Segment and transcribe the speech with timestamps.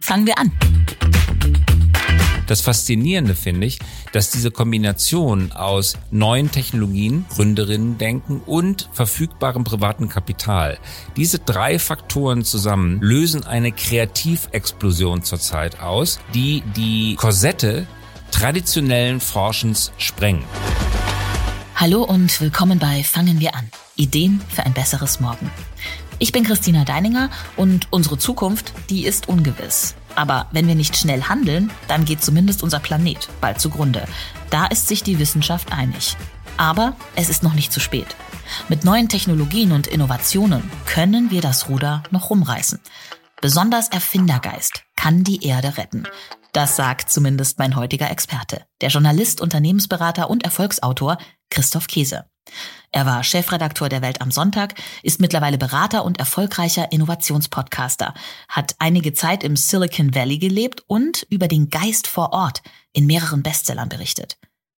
[0.00, 0.52] Fangen wir an.
[2.46, 3.80] Das Faszinierende finde ich,
[4.12, 10.78] dass diese Kombination aus neuen Technologien, Gründerinnen-Denken und verfügbarem privaten Kapital,
[11.16, 17.88] diese drei Faktoren zusammen lösen eine Kreativexplosion zurzeit aus, die die Korsette
[18.30, 20.44] traditionellen Forschens sprengen.
[21.74, 23.68] Hallo und willkommen bei Fangen wir an.
[23.96, 25.50] Ideen für ein besseres Morgen.
[26.18, 29.94] Ich bin Christina Deininger und unsere Zukunft, die ist ungewiss.
[30.14, 34.04] Aber wenn wir nicht schnell handeln, dann geht zumindest unser Planet bald zugrunde.
[34.48, 36.16] Da ist sich die Wissenschaft einig.
[36.56, 38.16] Aber es ist noch nicht zu spät.
[38.68, 42.80] Mit neuen Technologien und Innovationen können wir das Ruder noch rumreißen.
[43.42, 46.04] Besonders Erfindergeist kann die Erde retten.
[46.52, 51.18] Das sagt zumindest mein heutiger Experte, der Journalist, Unternehmensberater und Erfolgsautor
[51.50, 52.24] Christoph Käse.
[52.92, 58.14] Er war Chefredakteur der Welt am Sonntag, ist mittlerweile Berater und erfolgreicher Innovationspodcaster,
[58.48, 62.62] hat einige Zeit im Silicon Valley gelebt und über den Geist vor Ort
[62.92, 64.38] in mehreren Bestsellern berichtet.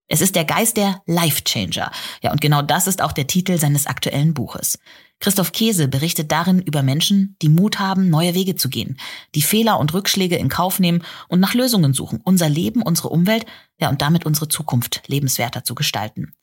[0.08, 1.90] Es ist der Geist der Life Changer.
[2.22, 4.78] Ja, und genau das ist auch der Titel seines aktuellen Buches.
[5.18, 8.98] Christoph Käse berichtet darin über Menschen, die Mut haben, neue Wege zu gehen,
[9.34, 13.46] die Fehler und Rückschläge in Kauf nehmen und nach Lösungen suchen, unser Leben, unsere Umwelt,
[13.80, 16.34] ja, und damit unsere Zukunft lebenswerter zu gestalten.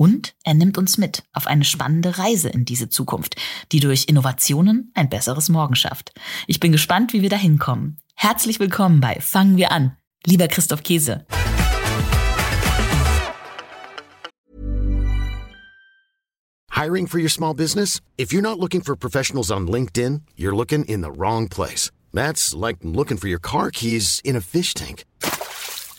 [0.00, 3.36] Und er nimmt uns mit auf eine spannende Reise in diese Zukunft,
[3.70, 6.14] die durch Innovationen ein besseres Morgen schafft.
[6.46, 7.98] Ich bin gespannt, wie wir da hinkommen.
[8.14, 9.98] Herzlich willkommen bei Fangen wir an.
[10.24, 11.26] Lieber Christoph Käse.
[16.70, 18.00] Hiring for your small business?
[18.16, 21.90] If you're not looking for professionals on LinkedIn, you're looking in the wrong place.
[22.14, 25.04] That's like looking for your car keys in a fish tank.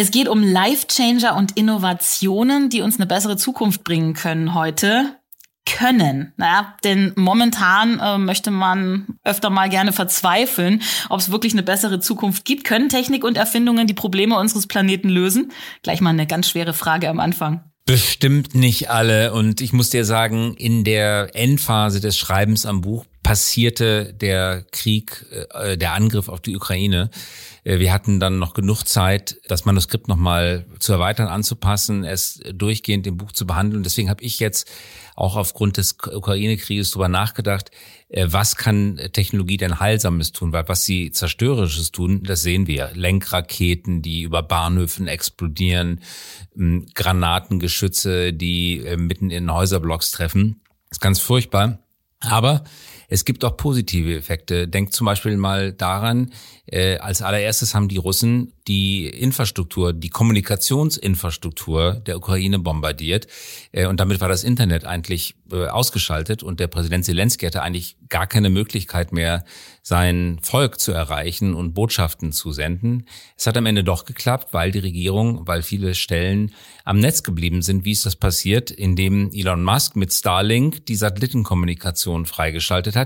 [0.00, 5.18] Es geht um Life-Changer und Innovationen, die uns eine bessere Zukunft bringen können heute.
[5.66, 6.32] Können.
[6.38, 10.80] Naja, denn momentan äh, möchte man öfter mal gerne verzweifeln,
[11.10, 12.64] ob es wirklich eine bessere Zukunft gibt.
[12.64, 15.52] Können Technik und Erfindungen die Probleme unseres Planeten lösen?
[15.82, 17.69] Gleich mal eine ganz schwere Frage am Anfang.
[17.86, 19.32] Bestimmt nicht alle.
[19.32, 25.26] Und ich muss dir sagen, in der Endphase des Schreibens am Buch passierte der Krieg,
[25.52, 27.10] äh, der Angriff auf die Ukraine.
[27.64, 33.06] Äh, wir hatten dann noch genug Zeit, das Manuskript nochmal zu erweitern, anzupassen, es durchgehend
[33.06, 33.82] im Buch zu behandeln.
[33.82, 34.70] Deswegen habe ich jetzt
[35.16, 37.70] auch aufgrund des Ukraine-Krieges darüber nachgedacht,
[38.12, 40.52] was kann Technologie denn Heilsames tun?
[40.52, 42.90] Weil was sie Zerstörerisches tun, das sehen wir.
[42.94, 46.00] Lenkraketen, die über Bahnhöfen explodieren,
[46.56, 50.60] ähm, Granatengeschütze, die äh, mitten in Häuserblocks treffen.
[50.88, 51.78] Das ist ganz furchtbar.
[52.18, 52.64] Aber
[53.10, 54.68] es gibt auch positive Effekte.
[54.68, 56.32] Denkt zum Beispiel mal daran,
[56.66, 63.26] äh, als allererstes haben die Russen die Infrastruktur, die Kommunikationsinfrastruktur der Ukraine bombardiert.
[63.72, 67.96] Äh, und damit war das Internet eigentlich äh, ausgeschaltet und der Präsident Zelensky hatte eigentlich
[68.08, 69.44] gar keine Möglichkeit mehr,
[69.82, 73.06] sein Volk zu erreichen und Botschaften zu senden.
[73.36, 76.52] Es hat am Ende doch geklappt, weil die Regierung, weil viele Stellen
[76.84, 77.84] am Netz geblieben sind.
[77.84, 78.70] Wie ist das passiert?
[78.70, 82.99] Indem Elon Musk mit Starlink die Satellitenkommunikation freigeschaltet hat.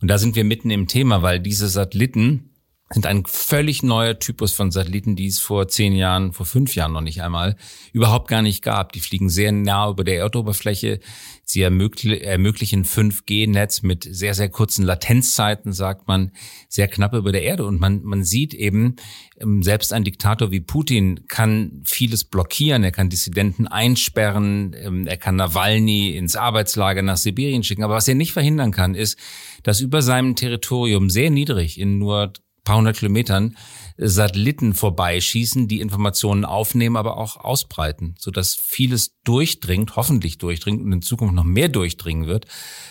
[0.00, 2.53] Und da sind wir mitten im Thema, weil diese Satelliten
[2.94, 6.92] sind ein völlig neuer Typus von Satelliten, die es vor zehn Jahren, vor fünf Jahren
[6.92, 7.56] noch nicht einmal
[7.92, 8.92] überhaupt gar nicht gab.
[8.92, 11.00] Die fliegen sehr nah über der Erdoberfläche.
[11.42, 16.30] Sie ermöglichen 5G-Netz mit sehr, sehr kurzen Latenzzeiten, sagt man,
[16.68, 17.66] sehr knapp über der Erde.
[17.66, 18.96] Und man, man sieht eben,
[19.40, 22.84] ähm, selbst ein Diktator wie Putin kann vieles blockieren.
[22.84, 24.74] Er kann Dissidenten einsperren.
[24.78, 27.82] Ähm, er kann Nawalny ins Arbeitslager nach Sibirien schicken.
[27.82, 29.18] Aber was er nicht verhindern kann, ist,
[29.64, 32.32] dass über seinem Territorium sehr niedrig in nur
[32.64, 33.56] paar hundert Kilometern
[33.96, 41.02] Satelliten vorbeischießen, die Informationen aufnehmen, aber auch ausbreiten, sodass vieles durchdringt, hoffentlich durchdringt und in
[41.02, 42.46] Zukunft noch mehr durchdringen wird,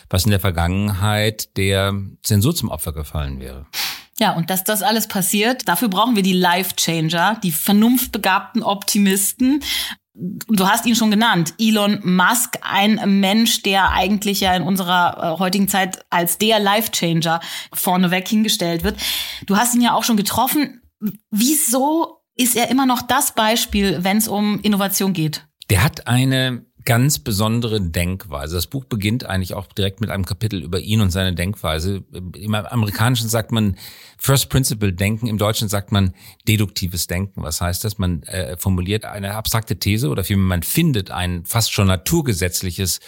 [0.09, 3.65] was in der Vergangenheit der Zensur zum Opfer gefallen wäre.
[4.19, 9.63] Ja, und dass das alles passiert, dafür brauchen wir die Life Changer, die vernunftbegabten Optimisten,
[10.15, 15.39] Du hast ihn schon genannt, Elon Musk, ein Mensch, der eigentlich ja in unserer äh,
[15.39, 17.39] heutigen Zeit als der Life-Changer
[17.73, 18.97] vorneweg hingestellt wird.
[19.47, 20.81] Du hast ihn ja auch schon getroffen.
[21.31, 25.47] Wieso ist er immer noch das Beispiel, wenn es um Innovation geht?
[25.69, 28.55] Der hat eine ganz besondere Denkweise.
[28.55, 32.03] Das Buch beginnt eigentlich auch direkt mit einem Kapitel über ihn und seine Denkweise.
[32.35, 33.77] Im Amerikanischen sagt man
[34.17, 36.13] First Principle Denken, im Deutschen sagt man
[36.47, 37.43] deduktives Denken.
[37.43, 37.97] Was heißt das?
[37.97, 42.99] Man äh, formuliert eine abstrakte These oder vielmehr man findet ein fast schon naturgesetzliches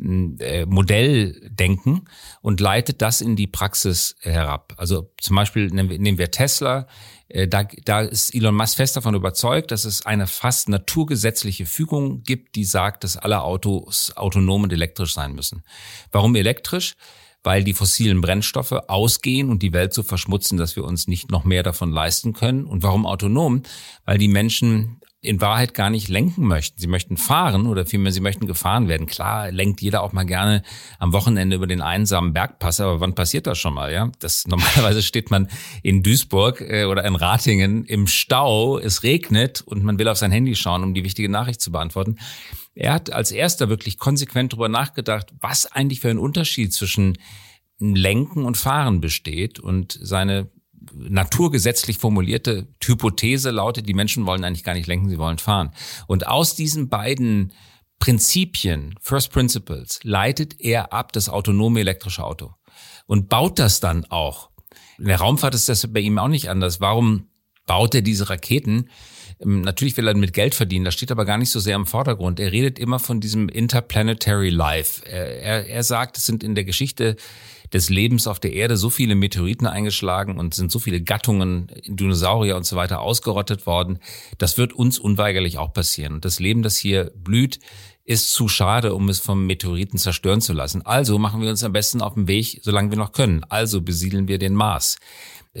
[0.00, 2.08] äh, Modelldenken
[2.40, 4.74] und leitet das in die Praxis herab.
[4.76, 6.86] Also zum Beispiel nehmen wir Tesla
[7.28, 12.56] da, da ist Elon Musk fest davon überzeugt, dass es eine fast naturgesetzliche Fügung gibt,
[12.56, 15.62] die sagt, dass alle Autos autonom und elektrisch sein müssen.
[16.10, 16.96] Warum elektrisch?
[17.44, 21.44] Weil die fossilen Brennstoffe ausgehen und die Welt so verschmutzen, dass wir uns nicht noch
[21.44, 22.64] mehr davon leisten können.
[22.64, 23.62] Und warum autonom?
[24.04, 26.78] Weil die Menschen in Wahrheit gar nicht lenken möchten.
[26.78, 29.08] Sie möchten fahren oder vielmehr sie möchten gefahren werden.
[29.08, 30.62] Klar, lenkt jeder auch mal gerne
[31.00, 34.12] am Wochenende über den einsamen Bergpass, aber wann passiert das schon mal, ja?
[34.20, 35.48] Das normalerweise steht man
[35.82, 40.30] in Duisburg äh, oder in Ratingen im Stau, es regnet und man will auf sein
[40.30, 42.16] Handy schauen, um die wichtige Nachricht zu beantworten.
[42.76, 47.18] Er hat als erster wirklich konsequent darüber nachgedacht, was eigentlich für ein Unterschied zwischen
[47.80, 50.48] Lenken und Fahren besteht und seine
[50.94, 55.72] naturgesetzlich formulierte Hypothese lautet, die Menschen wollen eigentlich gar nicht lenken, sie wollen fahren.
[56.06, 57.52] Und aus diesen beiden
[57.98, 62.54] Prinzipien, First Principles, leitet er ab das autonome elektrische Auto
[63.06, 64.50] und baut das dann auch.
[64.98, 66.80] In der Raumfahrt ist das bei ihm auch nicht anders.
[66.80, 67.28] Warum
[67.66, 68.88] baut er diese Raketen?
[69.40, 71.86] Ähm, natürlich will er mit Geld verdienen, das steht aber gar nicht so sehr im
[71.86, 72.40] Vordergrund.
[72.40, 75.04] Er redet immer von diesem Interplanetary Life.
[75.06, 77.16] Er, er, sagt, es sind in der Geschichte
[77.72, 82.56] des Lebens auf der Erde so viele Meteoriten eingeschlagen und sind so viele Gattungen, Dinosaurier
[82.56, 83.98] und so weiter ausgerottet worden.
[84.38, 86.14] Das wird uns unweigerlich auch passieren.
[86.14, 87.60] Und das Leben, das hier blüht,
[88.08, 90.80] ist zu schade, um es vom Meteoriten zerstören zu lassen.
[90.86, 93.44] Also machen wir uns am besten auf den Weg, solange wir noch können.
[93.50, 94.96] Also besiedeln wir den Mars.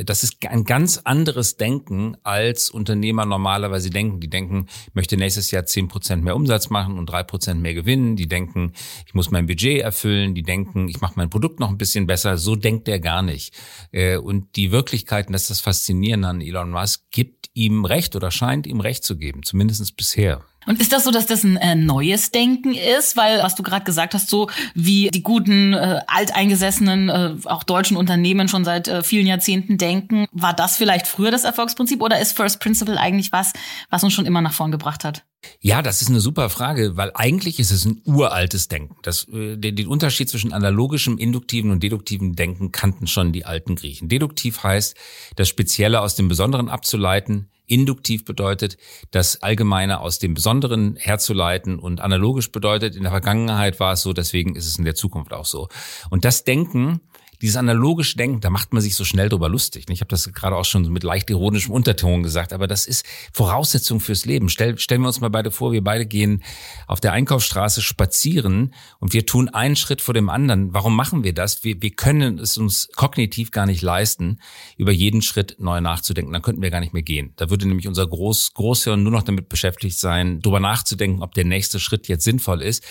[0.04, 4.20] Das ist ein ganz anderes Denken, als Unternehmer normalerweise denken.
[4.20, 7.74] Die denken, ich möchte nächstes Jahr zehn Prozent mehr Umsatz machen und drei Prozent mehr
[7.74, 8.16] gewinnen.
[8.16, 8.72] Die denken,
[9.06, 10.34] ich muss mein Budget erfüllen.
[10.34, 12.38] Die denken, ich mache mein Produkt noch ein bisschen besser.
[12.38, 13.54] So denkt er gar nicht.
[13.92, 18.30] Äh, und die Wirklichkeiten, das ist das Faszinierende an Elon Musk, gibt ihm Recht oder
[18.30, 20.44] scheint ihm Recht zu geben, zumindest bisher.
[20.68, 23.16] Und ist das so, dass das ein äh, neues Denken ist?
[23.16, 27.96] Weil, was du gerade gesagt hast, so wie die guten, äh, alteingesessenen, äh, auch deutschen
[27.96, 32.36] Unternehmen schon seit äh, vielen Jahrzehnten denken, war das vielleicht früher das Erfolgsprinzip oder ist
[32.36, 33.54] First Principle eigentlich was,
[33.88, 35.24] was uns schon immer nach vorn gebracht hat?
[35.60, 38.96] Ja, das ist eine super Frage, weil eigentlich ist es ein uraltes Denken.
[39.02, 43.76] Das, äh, den, den Unterschied zwischen analogischem, induktiven und deduktiven Denken kannten schon die alten
[43.76, 44.08] Griechen.
[44.08, 44.96] Deduktiv heißt,
[45.36, 47.50] das Spezielle aus dem Besonderen abzuleiten.
[47.66, 48.78] Induktiv bedeutet,
[49.10, 54.12] das Allgemeine aus dem Besonderen herzuleiten und analogisch bedeutet, in der Vergangenheit war es so,
[54.12, 55.68] deswegen ist es in der Zukunft auch so.
[56.08, 57.00] Und das Denken
[57.40, 59.86] dieses analogische Denken, da macht man sich so schnell drüber lustig.
[59.88, 64.00] Ich habe das gerade auch schon mit leicht ironischem Unterton gesagt, aber das ist Voraussetzung
[64.00, 64.48] fürs Leben.
[64.48, 66.42] Stell, stellen wir uns mal beide vor, wir beide gehen
[66.86, 70.74] auf der Einkaufsstraße spazieren und wir tun einen Schritt vor dem anderen.
[70.74, 71.64] Warum machen wir das?
[71.64, 74.40] Wir, wir können es uns kognitiv gar nicht leisten,
[74.76, 76.32] über jeden Schritt neu nachzudenken.
[76.32, 77.32] Dann könnten wir gar nicht mehr gehen.
[77.36, 81.44] Da würde nämlich unser Groß, Großhirn nur noch damit beschäftigt sein, darüber nachzudenken, ob der
[81.44, 82.84] nächste Schritt jetzt sinnvoll ist.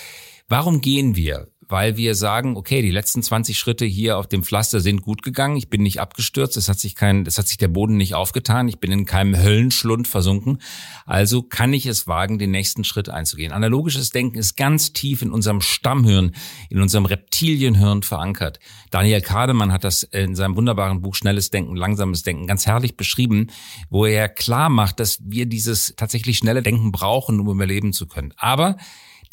[0.48, 1.50] Warum gehen wir?
[1.70, 5.58] Weil wir sagen, okay, die letzten 20 Schritte hier auf dem Pflaster sind gut gegangen,
[5.58, 8.68] ich bin nicht abgestürzt, es hat sich kein, es hat sich der Boden nicht aufgetan,
[8.68, 10.60] ich bin in keinem Höllenschlund versunken,
[11.06, 13.52] also kann ich es wagen, den nächsten Schritt einzugehen.
[13.52, 16.32] Analogisches Denken ist ganz tief in unserem Stammhirn,
[16.70, 18.60] in unserem Reptilienhirn verankert.
[18.92, 23.48] Daniel Kahnemann hat das in seinem wunderbaren Buch Schnelles Denken, Langsames Denken ganz herrlich beschrieben,
[23.90, 28.34] wo er klar macht, dass wir dieses tatsächlich schnelle Denken brauchen, um überleben zu können.
[28.38, 28.78] Aber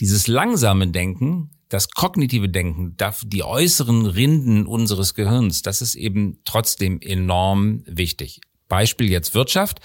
[0.01, 7.01] dieses langsame Denken, das kognitive Denken, die äußeren Rinden unseres Gehirns, das ist eben trotzdem
[7.01, 8.41] enorm wichtig.
[8.69, 9.81] Beispiel jetzt Wirtschaft.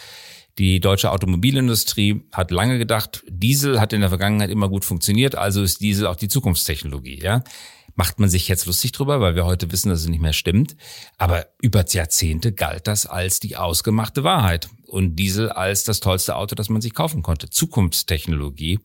[0.58, 5.64] Die deutsche Automobilindustrie hat lange gedacht, Diesel hat in der Vergangenheit immer gut funktioniert, also
[5.64, 7.44] ist Diesel auch die Zukunftstechnologie, ja.
[7.96, 10.78] Macht man sich jetzt lustig drüber, weil wir heute wissen, dass es nicht mehr stimmt.
[11.18, 16.56] Aber über Jahrzehnte galt das als die ausgemachte Wahrheit und Diesel als das tollste Auto,
[16.56, 17.50] das man sich kaufen konnte.
[17.50, 18.80] Zukunftstechnologie.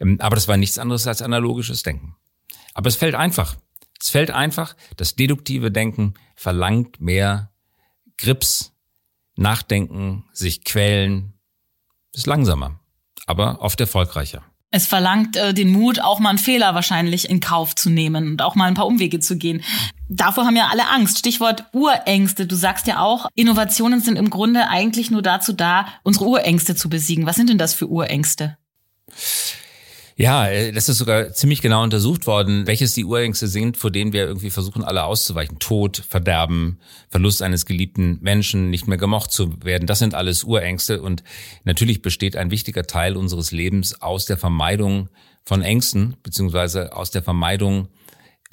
[0.00, 2.16] Ähm, aber das war nichts anderes als analogisches Denken.
[2.76, 3.56] Aber es fällt einfach.
[3.98, 4.76] Es fällt einfach.
[4.96, 7.50] Das deduktive Denken verlangt mehr
[8.18, 8.74] Grips,
[9.34, 11.32] Nachdenken, sich quälen.
[12.12, 12.78] Ist langsamer,
[13.26, 14.42] aber oft erfolgreicher.
[14.70, 18.42] Es verlangt äh, den Mut, auch mal einen Fehler wahrscheinlich in Kauf zu nehmen und
[18.42, 19.62] auch mal ein paar Umwege zu gehen.
[20.10, 21.18] Davor haben ja alle Angst.
[21.18, 22.46] Stichwort Urängste.
[22.46, 26.90] Du sagst ja auch, Innovationen sind im Grunde eigentlich nur dazu da, unsere Urängste zu
[26.90, 27.24] besiegen.
[27.24, 28.58] Was sind denn das für Urängste?
[30.18, 34.14] Ja, äh, das ist sogar ziemlich genau untersucht worden, welches die Urängste sind, vor denen
[34.14, 35.58] wir irgendwie versuchen, alle auszuweichen.
[35.58, 36.78] Tod, Verderben,
[37.10, 39.86] Verlust eines geliebten Menschen, nicht mehr gemocht zu werden.
[39.86, 41.02] Das sind alles Urängste.
[41.02, 41.22] Und
[41.64, 45.10] natürlich besteht ein wichtiger Teil unseres Lebens aus der Vermeidung
[45.44, 47.88] von Ängsten, beziehungsweise aus der Vermeidung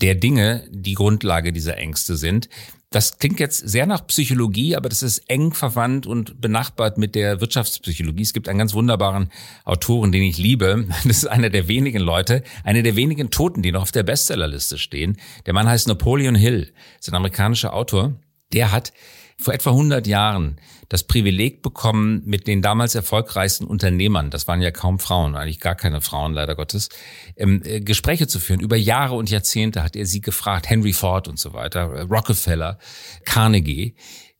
[0.02, 2.50] der Dinge, die Grundlage dieser Ängste sind.
[2.94, 7.42] Das klingt jetzt sehr nach Psychologie, aber das ist eng verwandt und benachbart mit der
[7.42, 8.22] Wirtschaftspsychologie.
[8.22, 9.32] Es gibt einen ganz wunderbaren
[9.66, 10.86] Autoren, den ich liebe.
[11.04, 14.78] Das ist einer der wenigen Leute, einer der wenigen Toten, die noch auf der Bestsellerliste
[14.78, 15.18] stehen.
[15.48, 18.14] Der Mann heißt Napoleon Hill, ist ein amerikanischer Autor.
[18.54, 18.94] Der hat
[19.38, 20.58] vor etwa 100 Jahren
[20.90, 25.76] das Privileg bekommen, mit den damals erfolgreichsten Unternehmern, das waren ja kaum Frauen, eigentlich gar
[25.76, 26.90] keine Frauen leider Gottes,
[27.36, 28.60] ähm, äh, Gespräche zu führen.
[28.60, 32.78] Über Jahre und Jahrzehnte hat er sie gefragt, Henry Ford und so weiter, Rockefeller,
[33.26, 33.96] Carnegie.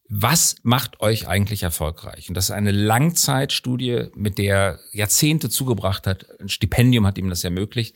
[0.10, 2.30] Was macht euch eigentlich erfolgreich?
[2.30, 6.28] Und das ist eine Langzeitstudie, mit der er Jahrzehnte zugebracht hat.
[6.40, 7.96] Ein Stipendium hat ihm das ermöglicht.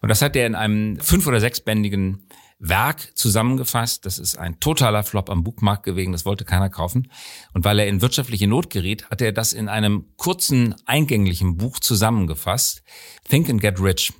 [0.00, 2.28] Und das hat er in einem fünf- oder sechsbändigen
[2.58, 4.04] Werk zusammengefasst.
[4.04, 6.12] Das ist ein totaler Flop am Bookmarkt gewesen.
[6.12, 7.10] Das wollte keiner kaufen.
[7.54, 11.78] Und weil er in wirtschaftliche Not geriet, hat er das in einem kurzen, eingänglichen Buch
[11.78, 12.82] zusammengefasst.
[13.28, 14.12] Think and Get Rich.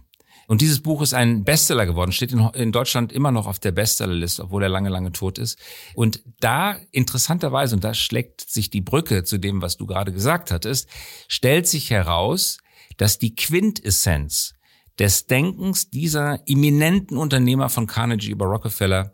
[0.49, 3.71] Und dieses Buch ist ein Bestseller geworden, steht in, in, Deutschland immer noch auf der
[3.71, 5.59] Bestsellerliste, obwohl er lange, lange tot ist.
[5.95, 10.51] Und da interessanterweise, und da schlägt sich die Brücke zu dem, was du gerade gesagt
[10.51, 10.89] hattest,
[11.29, 12.59] stellt sich heraus,
[12.97, 14.55] dass die Quintessenz
[14.99, 19.13] des Denkens dieser eminenten Unternehmer von Carnegie über Rockefeller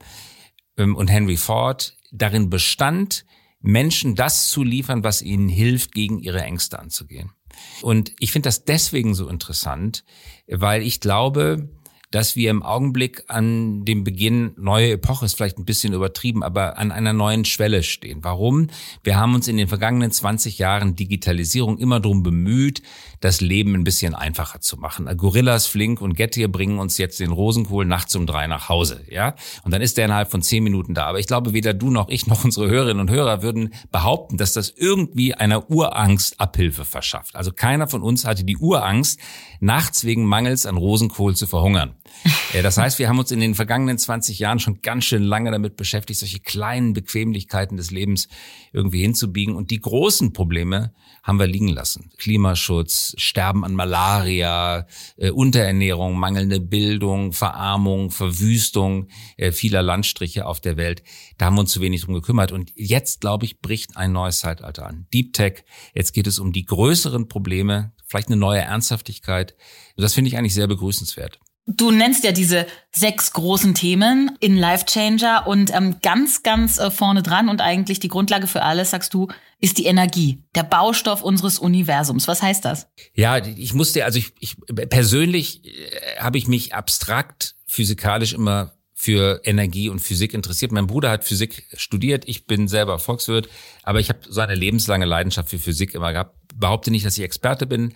[0.77, 3.25] ähm, und Henry Ford darin bestand,
[3.61, 7.33] Menschen das zu liefern, was ihnen hilft, gegen ihre Ängste anzugehen.
[7.83, 10.05] Und ich finde das deswegen so interessant,
[10.47, 11.69] weil ich glaube,
[12.15, 16.79] dass wir im Augenblick an dem Beginn, neue Epoche ist vielleicht ein bisschen übertrieben, aber
[16.79, 18.23] an einer neuen Schwelle stehen.
[18.23, 18.69] Warum?
[19.03, 22.83] Wir haben uns in den vergangenen 20 Jahren Digitalisierung immer darum bemüht,
[23.25, 25.09] das Leben ein bisschen einfacher zu machen.
[25.17, 29.35] Gorillas, Flink und Gettier bringen uns jetzt den Rosenkohl nachts um drei nach Hause, ja?
[29.65, 31.07] Und dann ist der innerhalb von zehn Minuten da.
[31.07, 34.53] Aber ich glaube, weder du noch ich noch unsere Hörerinnen und Hörer würden behaupten, dass
[34.53, 37.35] das irgendwie einer Urangst Abhilfe verschafft.
[37.35, 39.19] Also keiner von uns hatte die Urangst,
[39.61, 41.95] nachts wegen Mangels an Rosenkohl zu verhungern.
[42.63, 45.77] Das heißt, wir haben uns in den vergangenen 20 Jahren schon ganz schön lange damit
[45.77, 48.29] beschäftigt, solche kleinen Bequemlichkeiten des Lebens
[48.73, 49.57] irgendwie hinzubiegen.
[49.57, 50.93] Und die großen Probleme
[51.25, 52.11] haben wir liegen lassen.
[52.19, 60.77] Klimaschutz, Sterben an Malaria, äh, Unterernährung, mangelnde Bildung, Verarmung, Verwüstung äh, vieler Landstriche auf der
[60.77, 61.03] Welt.
[61.39, 62.53] Da haben wir uns zu wenig drum gekümmert.
[62.53, 65.07] Und jetzt, glaube ich, bricht ein neues Zeitalter an.
[65.15, 65.65] Deep Tech.
[65.95, 69.57] Jetzt geht es um die größeren Probleme, vielleicht eine neue Ernsthaftigkeit.
[69.97, 71.41] Das finde ich eigentlich sehr begrüßenswert.
[71.67, 76.91] Du nennst ja diese sechs großen Themen in Life Changer und ähm, ganz, ganz äh,
[76.91, 79.29] vorne dran und eigentlich die Grundlage für alles, sagst du,
[79.61, 82.29] ist die Energie, der Baustoff unseres Universums.
[82.29, 82.87] Was heißt das?
[83.15, 84.57] Ja, ich musste, also ich, ich
[84.91, 90.71] persönlich äh, habe ich mich abstrakt physikalisch immer für Energie und Physik interessiert.
[90.71, 93.49] Mein Bruder hat Physik studiert, ich bin selber Volkswirt,
[93.83, 96.37] aber ich habe so eine lebenslange Leidenschaft für Physik immer gehabt.
[96.55, 97.95] Behaupte nicht, dass ich Experte bin,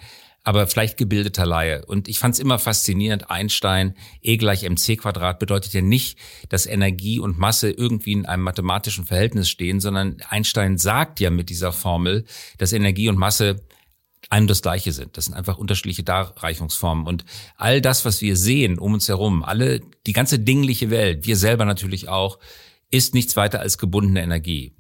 [0.49, 1.85] aber vielleicht gebildeter Laie.
[1.85, 6.65] Und ich fand es immer faszinierend, Einstein, E gleich mc Quadrat bedeutet ja nicht, dass
[6.65, 11.71] Energie und Masse irgendwie in einem mathematischen Verhältnis stehen, sondern Einstein sagt ja mit dieser
[11.71, 12.25] Formel,
[12.57, 13.61] dass Energie und Masse
[14.31, 15.19] ein und das Gleiche sind.
[15.19, 17.07] Das sind einfach unterschiedliche Darreichungsformen.
[17.07, 17.27] Und
[17.59, 21.67] all das, was wir sehen um uns herum, alle, die ganze dingliche Welt, wir selber
[21.67, 22.39] natürlich auch,
[22.91, 24.73] ist nichts weiter als gebundene Energie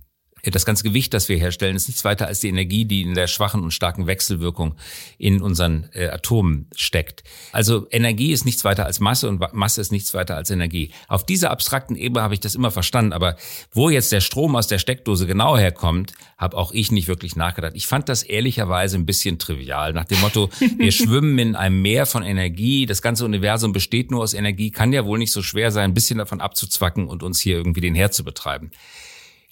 [0.42, 3.26] das ganze Gewicht, das wir herstellen, ist nichts weiter als die Energie, die in der
[3.26, 4.74] schwachen und starken Wechselwirkung
[5.18, 7.24] in unseren äh, Atomen steckt.
[7.52, 10.90] Also Energie ist nichts weiter als Masse und Masse ist nichts weiter als Energie.
[11.08, 13.36] Auf dieser abstrakten Ebene habe ich das immer verstanden, aber
[13.72, 17.72] wo jetzt der Strom aus der Steckdose genau herkommt, habe auch ich nicht wirklich nachgedacht.
[17.74, 19.92] Ich fand das ehrlicherweise ein bisschen trivial.
[19.92, 24.22] Nach dem Motto, wir schwimmen in einem Meer von Energie, das ganze Universum besteht nur
[24.22, 27.40] aus Energie, kann ja wohl nicht so schwer sein, ein bisschen davon abzuzwacken und uns
[27.40, 28.70] hier irgendwie den Herd zu betreiben.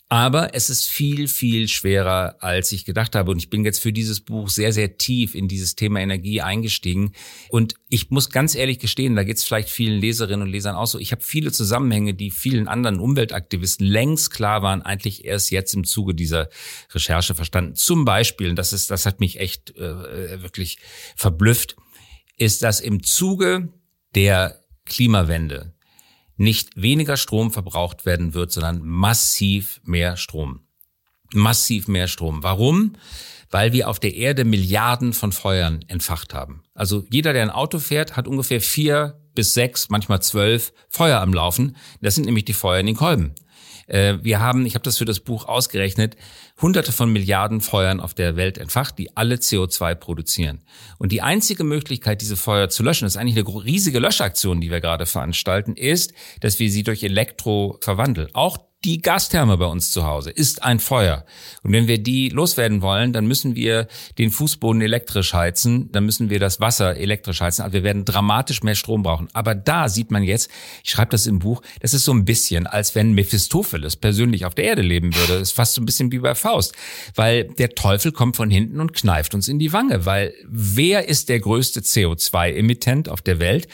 [0.09, 3.33] Aber es ist viel, viel schwerer, als ich gedacht habe.
[3.33, 7.11] Und ich bin jetzt für dieses Buch sehr, sehr tief in dieses Thema Energie eingestiegen.
[7.49, 10.87] Und ich muss ganz ehrlich gestehen, da geht es vielleicht vielen Leserinnen und Lesern auch
[10.87, 11.01] so.
[11.01, 15.83] Ich habe viele Zusammenhänge, die vielen anderen Umweltaktivisten längst klar waren, eigentlich erst jetzt im
[15.83, 16.51] Zuge dieser
[16.93, 17.75] Recherche verstanden.
[17.75, 20.79] Zum Beispiel, und das ist, das hat mich echt äh, wirklich
[21.17, 21.75] verblüfft,
[22.37, 23.73] ist, dass im Zuge
[24.15, 25.76] der Klimawende
[26.37, 30.61] nicht weniger Strom verbraucht werden wird, sondern massiv mehr Strom.
[31.33, 32.43] Massiv mehr Strom.
[32.43, 32.95] Warum?
[33.51, 36.63] Weil wir auf der Erde Milliarden von Feuern entfacht haben.
[36.75, 41.33] Also jeder, der ein Auto fährt, hat ungefähr vier bis sechs, manchmal zwölf Feuer am
[41.33, 41.77] Laufen.
[42.01, 43.35] Das sind nämlich die Feuer in den Kolben.
[43.87, 46.17] Äh, wir haben, ich habe das für das Buch ausgerechnet,
[46.61, 50.63] hunderte von Milliarden Feuern auf der Welt entfacht, die alle CO2 produzieren.
[50.99, 54.71] Und die einzige Möglichkeit, diese Feuer zu löschen, das ist eigentlich eine riesige Löschaktion, die
[54.71, 58.29] wir gerade veranstalten, ist, dass wir sie durch Elektro verwandeln.
[58.33, 61.25] Auch die Gastherme bei uns zu Hause ist ein Feuer.
[61.63, 66.31] Und wenn wir die loswerden wollen, dann müssen wir den Fußboden elektrisch heizen, dann müssen
[66.31, 67.63] wir das Wasser elektrisch heizen.
[67.63, 69.29] Also wir werden dramatisch mehr Strom brauchen.
[69.33, 70.51] Aber da sieht man jetzt,
[70.85, 74.55] ich schreibe das im Buch, das ist so ein bisschen, als wenn Mephistopheles persönlich auf
[74.55, 75.41] der Erde leben würde.
[75.41, 76.75] Das ist fast so ein bisschen wie bei Faust.
[77.17, 80.07] Weil der Teufel kommt von hinten und kneift uns in die Wange.
[80.07, 83.67] Weil wer ist der größte CO2-Emittent auf der Welt?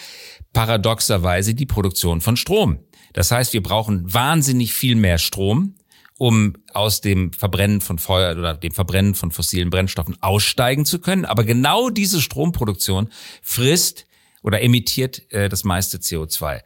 [0.55, 2.79] Paradoxerweise die Produktion von Strom.
[3.13, 5.75] Das heißt, wir brauchen wahnsinnig viel mehr Strom,
[6.17, 11.27] um aus dem Verbrennen von Feuer oder dem Verbrennen von fossilen Brennstoffen aussteigen zu können.
[11.27, 13.11] Aber genau diese Stromproduktion
[13.43, 14.07] frisst
[14.43, 16.63] oder emittiert äh, das meiste CO2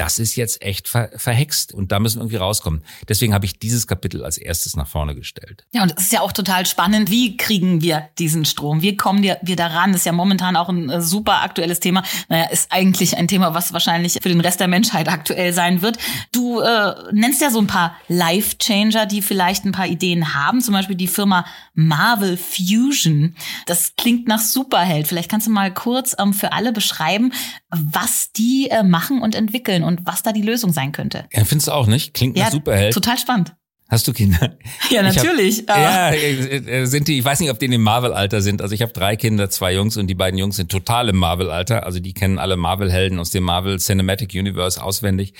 [0.00, 2.82] das ist jetzt echt ver verhext und da müssen wir irgendwie rauskommen.
[3.06, 5.66] Deswegen habe ich dieses Kapitel als erstes nach vorne gestellt.
[5.72, 8.80] Ja, und es ist ja auch total spannend, wie kriegen wir diesen Strom?
[8.80, 9.92] Wie kommen wir, daran?
[9.92, 12.02] Ist ja momentan auch ein äh, super aktuelles Thema.
[12.30, 15.98] Naja, ist eigentlich ein Thema, was wahrscheinlich für den Rest der Menschheit aktuell sein wird.
[16.32, 20.72] Du äh, nennst ja so ein paar Life-Changer, die vielleicht ein paar Ideen haben, zum
[20.72, 23.34] Beispiel die Firma Marvel Fusion.
[23.66, 25.08] Das klingt nach Superheld.
[25.08, 27.34] Vielleicht kannst du mal kurz ähm, für alle beschreiben,
[27.68, 31.26] was die äh, machen und entwickeln und was da die Lösung sein könnte.
[31.32, 32.14] Ja, findest du auch nicht?
[32.14, 32.94] Klingt nach ja, Superheld.
[32.94, 33.54] Total spannend.
[33.90, 34.56] Hast du Kinder?
[34.90, 35.64] Ja, natürlich.
[35.66, 38.62] Hab, ja, äh, äh, sind die, ich weiß nicht, ob die in dem Marvel-Alter sind.
[38.62, 41.84] Also ich habe drei Kinder, zwei Jungs und die beiden Jungs sind total im Marvel-Alter.
[41.84, 45.34] Also die kennen alle Marvel-Helden aus dem Marvel Cinematic Universe auswendig.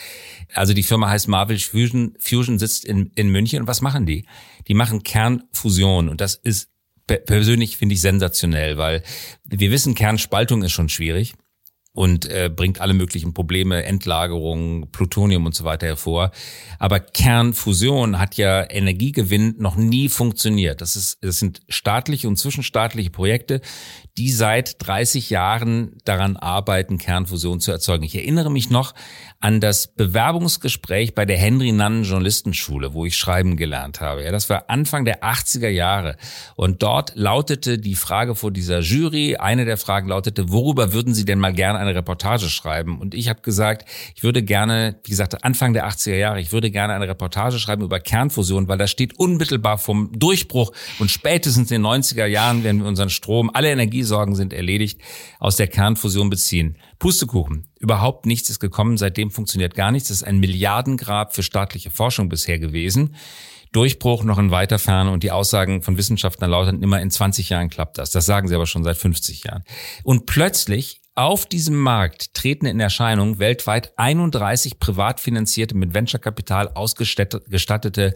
[0.53, 3.61] Also die Firma heißt Marvel Fusion, Fusion sitzt in, in München.
[3.61, 4.27] Und was machen die?
[4.67, 6.71] Die machen Kernfusion und das ist
[7.07, 9.03] persönlich finde ich sensationell, weil
[9.45, 11.35] wir wissen, Kernspaltung ist schon schwierig
[11.93, 16.31] und äh, bringt alle möglichen Probleme, Endlagerung, Plutonium und so weiter hervor.
[16.79, 20.81] Aber Kernfusion hat ja Energiegewinn noch nie funktioniert.
[20.81, 23.61] Das ist, das sind staatliche und zwischenstaatliche Projekte,
[24.19, 28.05] die seit 30 Jahren daran arbeiten, Kernfusion zu erzeugen.
[28.05, 28.95] Ich erinnere mich noch
[29.39, 34.23] an das Bewerbungsgespräch bei der Henry Nannen Journalistenschule, wo ich schreiben gelernt habe.
[34.23, 36.17] Ja, das war Anfang der 80er Jahre.
[36.57, 41.25] Und dort lautete die Frage vor dieser Jury, eine der Fragen lautete, worüber würden Sie
[41.25, 43.01] denn mal gerne eine Reportage schreiben?
[43.01, 46.71] Und ich habe gesagt, ich würde gerne, wie gesagt, Anfang der 80er Jahre, ich würde
[46.71, 51.83] gerne eine Reportage schreiben über Kernfusion, weil das steht unmittelbar vom Durchbruch und spätestens in
[51.83, 53.71] den 90er Jahren, wenn wir unseren Strom, alle
[54.11, 55.01] Energiesorgen sind erledigt,
[55.39, 56.77] aus der Kernfusion beziehen.
[56.99, 57.69] Pustekuchen.
[57.79, 58.97] Überhaupt nichts ist gekommen.
[58.97, 60.09] Seitdem funktioniert gar nichts.
[60.09, 63.15] Das ist ein Milliardengrab für staatliche Forschung bisher gewesen.
[63.73, 67.71] Durchbruch noch in weiter Ferne und die Aussagen von Wissenschaftlern lauten immer in 20 Jahren
[67.71, 68.11] klappt das.
[68.11, 69.63] Das sagen sie aber schon seit 50 Jahren.
[70.03, 78.15] Und plötzlich auf diesem Markt treten in Erscheinung weltweit 31 privat finanzierte, mit Venture-Kapital ausgestattete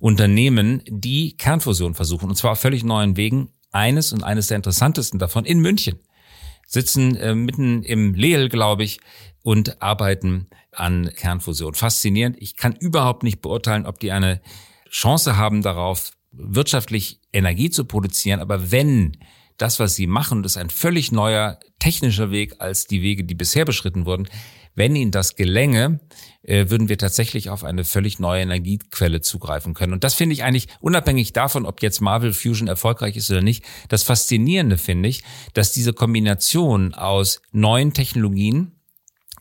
[0.00, 2.28] Unternehmen, die Kernfusion versuchen.
[2.28, 3.50] Und zwar auf völlig neuen Wegen.
[3.72, 6.00] Eines und eines der interessantesten davon in München
[6.66, 9.00] sitzen äh, mitten im Lehl, glaube ich,
[9.42, 11.74] und arbeiten an Kernfusion.
[11.74, 12.36] Faszinierend.
[12.38, 14.40] Ich kann überhaupt nicht beurteilen, ob die eine
[14.88, 18.40] Chance haben darauf, wirtschaftlich Energie zu produzieren.
[18.40, 19.16] Aber wenn
[19.56, 23.34] das, was sie machen, das ist ein völlig neuer technischer Weg als die Wege, die
[23.34, 24.28] bisher beschritten wurden,
[24.74, 26.00] wenn ihnen das gelänge,
[26.42, 29.92] äh, würden wir tatsächlich auf eine völlig neue Energiequelle zugreifen können.
[29.92, 33.64] Und das finde ich eigentlich unabhängig davon, ob jetzt Marvel Fusion erfolgreich ist oder nicht.
[33.88, 35.22] Das Faszinierende finde ich,
[35.54, 38.72] dass diese Kombination aus neuen Technologien,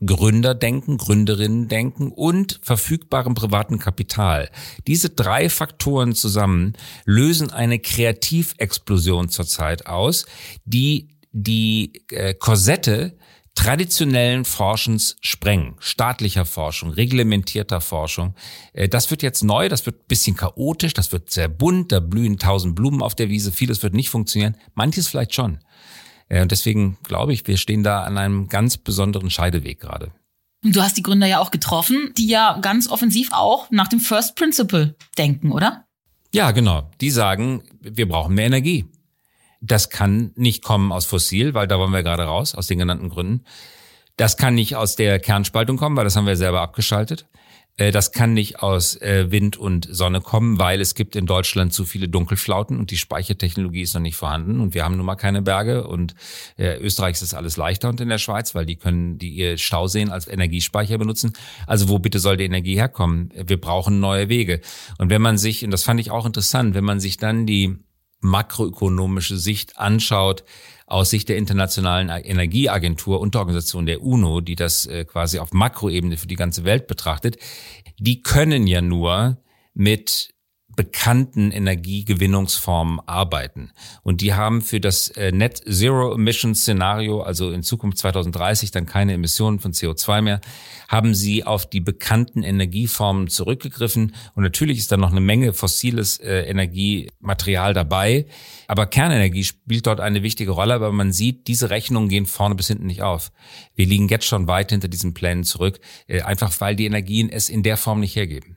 [0.05, 4.49] Gründerdenken, Gründerinnendenken und verfügbarem privaten Kapital.
[4.87, 6.73] Diese drei Faktoren zusammen
[7.05, 10.25] lösen eine Kreativexplosion zurzeit aus,
[10.63, 13.17] die die äh, Korsette
[13.59, 18.33] traditionellen Forschens sprengen, staatlicher Forschung, reglementierter Forschung.
[18.71, 22.37] Äh, das wird jetzt neu, das wird bisschen chaotisch, das wird sehr bunt, da blühen
[22.37, 25.59] tausend Blumen auf der Wiese, vieles wird nicht funktionieren, manches vielleicht schon.
[26.29, 30.13] Äh, und deswegen glaube ich, wir stehen da an einem ganz besonderen Scheideweg gerade.
[30.63, 34.37] Du hast die Gründer ja auch getroffen, die ja ganz offensiv auch nach dem First
[34.37, 35.85] Principle denken, oder?
[36.33, 36.89] Ja, genau.
[37.01, 38.85] Die sagen, wir brauchen mehr Energie.
[39.61, 43.09] Das kann nicht kommen aus Fossil, weil da wollen wir gerade raus, aus den genannten
[43.09, 43.43] Gründen.
[44.15, 47.25] Das kann nicht aus der Kernspaltung kommen, weil das haben wir selber abgeschaltet.
[47.79, 51.73] Äh, das kann nicht aus äh, Wind und Sonne kommen, weil es gibt in Deutschland
[51.73, 55.15] zu viele Dunkelflauten und die Speichertechnologie ist noch nicht vorhanden und wir haben nun mal
[55.15, 56.13] keine Berge und
[56.57, 60.09] äh, Österreich ist alles leichter und in der Schweiz, weil die können die ihr Stauseen
[60.09, 61.33] als Energiespeicher benutzen.
[61.65, 63.31] Also wo bitte soll die Energie herkommen?
[63.33, 64.59] Wir brauchen neue Wege.
[64.97, 67.77] Und wenn man sich, und das fand ich auch interessant, wenn man sich dann die
[68.19, 70.43] makroökonomische Sicht anschaut,
[70.85, 75.53] aus Sicht der Internationalen Energieagentur und der Organisation der UNO, die das äh, quasi auf
[75.53, 77.37] Makroebene für die ganze Welt betrachtet,
[77.99, 79.37] die können ja nur
[79.73, 80.33] mit
[80.79, 83.73] bekannten Energiegewinnungsformen arbeiten.
[84.01, 88.85] Und die haben für das äh, Net Zero Emissions Szenario, also in Zukunft 2030 dann
[88.85, 90.39] keine Emissionen von CO2 mehr,
[90.87, 94.15] haben sie auf die bekannten Energieformen zurückgegriffen.
[94.35, 98.25] Und natürlich ist da noch eine Menge fossiles äh, Energiematerial dabei.
[98.67, 100.75] Aber Kernenergie spielt dort eine wichtige Rolle.
[100.75, 103.33] Aber man sieht, diese Rechnungen gehen vorne bis hinten nicht auf.
[103.75, 107.49] Wir liegen jetzt schon weit hinter diesen Plänen zurück, äh, einfach weil die Energien es
[107.49, 108.55] in der Form nicht hergeben.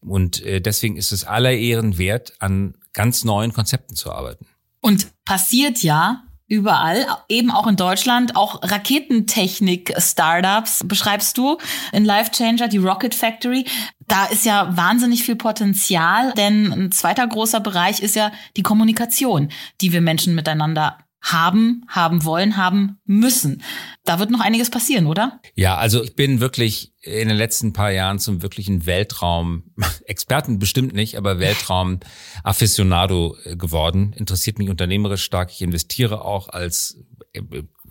[0.00, 4.46] Und äh, deswegen ist es aller Ehren wert, an ganz neuen Konzepten zu arbeiten.
[4.80, 11.58] Und passiert ja überall, eben auch in Deutschland, auch Raketentechnik-Startups beschreibst du
[11.92, 13.64] in Life Changer, die Rocket Factory.
[14.08, 19.50] Da ist ja wahnsinnig viel Potenzial, denn ein zweiter großer Bereich ist ja die Kommunikation,
[19.80, 23.62] die wir Menschen miteinander haben, haben wollen, haben müssen.
[24.04, 25.40] Da wird noch einiges passieren, oder?
[25.54, 29.64] Ja, also ich bin wirklich in den letzten paar Jahren zum wirklichen Weltraum,
[30.06, 34.14] Experten bestimmt nicht, aber Weltraum-Afficionado geworden.
[34.14, 35.50] Interessiert mich unternehmerisch stark.
[35.50, 36.98] Ich investiere auch als
[37.32, 37.42] äh,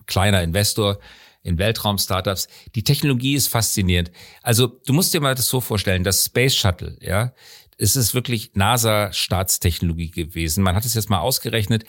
[0.05, 0.99] kleiner Investor
[1.43, 2.47] in Weltraum-Startups.
[2.75, 4.11] Die Technologie ist faszinierend.
[4.41, 7.33] Also du musst dir mal das so vorstellen, das Space Shuttle, ja,
[7.79, 10.63] es ist wirklich NASA-Staatstechnologie gewesen.
[10.63, 11.85] Man hat es jetzt mal ausgerechnet.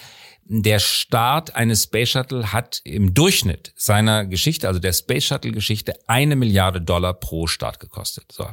[0.52, 5.94] Der Start eines Space Shuttle hat im Durchschnitt seiner Geschichte, also der Space Shuttle Geschichte,
[6.08, 8.32] eine Milliarde Dollar pro Start gekostet.
[8.32, 8.48] So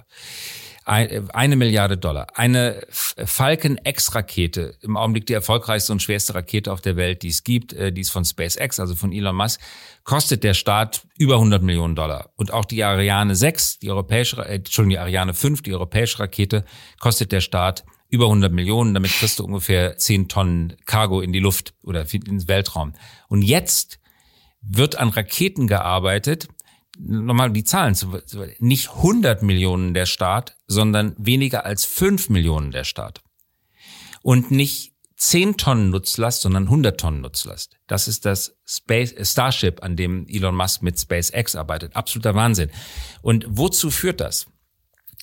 [0.85, 2.27] eine Milliarde Dollar.
[2.35, 7.43] Eine Falcon X-Rakete, im Augenblick die erfolgreichste und schwerste Rakete auf der Welt, die es
[7.43, 9.59] gibt, äh, die ist von SpaceX, also von Elon Musk,
[10.03, 12.29] kostet der Start über 100 Millionen Dollar.
[12.35, 16.63] Und auch die Ariane 6, die europäische, äh, Entschuldigung, die Ariane 5, die europäische Rakete,
[16.99, 18.93] kostet der Start über 100 Millionen.
[18.93, 22.93] Damit kriegst du ungefähr 10 Tonnen Cargo in die Luft oder ins Weltraum.
[23.27, 23.99] Und jetzt
[24.61, 26.47] wird an Raketen gearbeitet,
[26.99, 28.19] nochmal die Zahlen zu,
[28.59, 33.21] nicht 100 Millionen der Staat, sondern weniger als 5 Millionen der Staat.
[34.21, 37.77] Und nicht 10 Tonnen Nutzlast, sondern 100 Tonnen Nutzlast.
[37.87, 41.95] Das ist das Space, äh, Starship, an dem Elon Musk mit SpaceX arbeitet.
[41.95, 42.69] Absoluter Wahnsinn.
[43.21, 44.45] Und wozu führt das?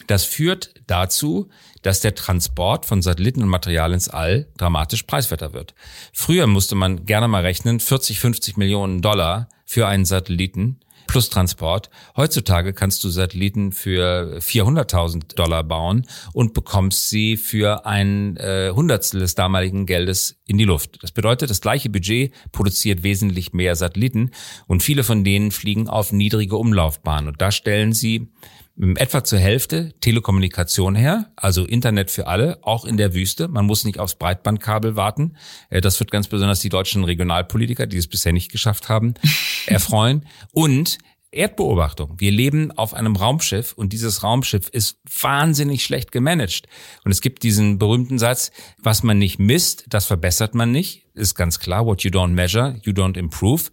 [0.06, 1.48] Das führt dazu,
[1.82, 5.74] dass der Transport von Satelliten und Material ins All dramatisch preiswerter wird.
[6.12, 11.90] Früher musste man gerne mal rechnen, 40, 50 Millionen Dollar für einen Satelliten plus Transport.
[12.16, 19.20] Heutzutage kannst du Satelliten für 400.000 Dollar bauen und bekommst sie für ein äh, Hundertstel
[19.20, 21.02] des damaligen Geldes in die Luft.
[21.02, 24.30] Das bedeutet, das gleiche Budget produziert wesentlich mehr Satelliten
[24.66, 27.28] und viele von denen fliegen auf niedrige Umlaufbahnen.
[27.28, 28.28] Und da stellen sie
[28.76, 33.48] etwa zur Hälfte Telekommunikation her, also Internet für alle, auch in der Wüste.
[33.48, 35.36] Man muss nicht aufs Breitbandkabel warten.
[35.70, 39.14] Äh, das wird ganz besonders die deutschen Regionalpolitiker, die es bisher nicht geschafft haben,
[39.66, 40.26] erfreuen.
[40.52, 40.98] Und
[41.30, 42.14] Erdbeobachtung.
[42.18, 46.68] Wir leben auf einem Raumschiff und dieses Raumschiff ist wahnsinnig schlecht gemanagt.
[47.04, 51.06] Und es gibt diesen berühmten Satz, was man nicht misst, das verbessert man nicht.
[51.14, 53.64] Ist ganz klar, what you don't measure, you don't improve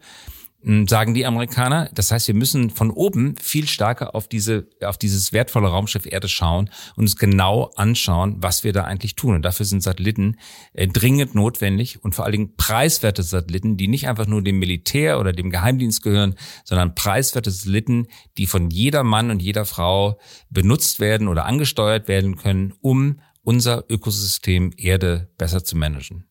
[0.64, 1.90] sagen die Amerikaner.
[1.94, 6.28] Das heißt, wir müssen von oben viel stärker auf diese, auf dieses wertvolle Raumschiff Erde
[6.28, 9.36] schauen und uns genau anschauen, was wir da eigentlich tun.
[9.36, 10.38] Und dafür sind Satelliten
[10.74, 15.20] äh, dringend notwendig und vor allen Dingen preiswerte Satelliten, die nicht einfach nur dem Militär
[15.20, 20.20] oder dem Geheimdienst gehören, sondern preiswerte Satelliten, die von jeder Mann und jeder Frau
[20.50, 26.31] benutzt werden oder angesteuert werden können, um unser Ökosystem Erde besser zu managen.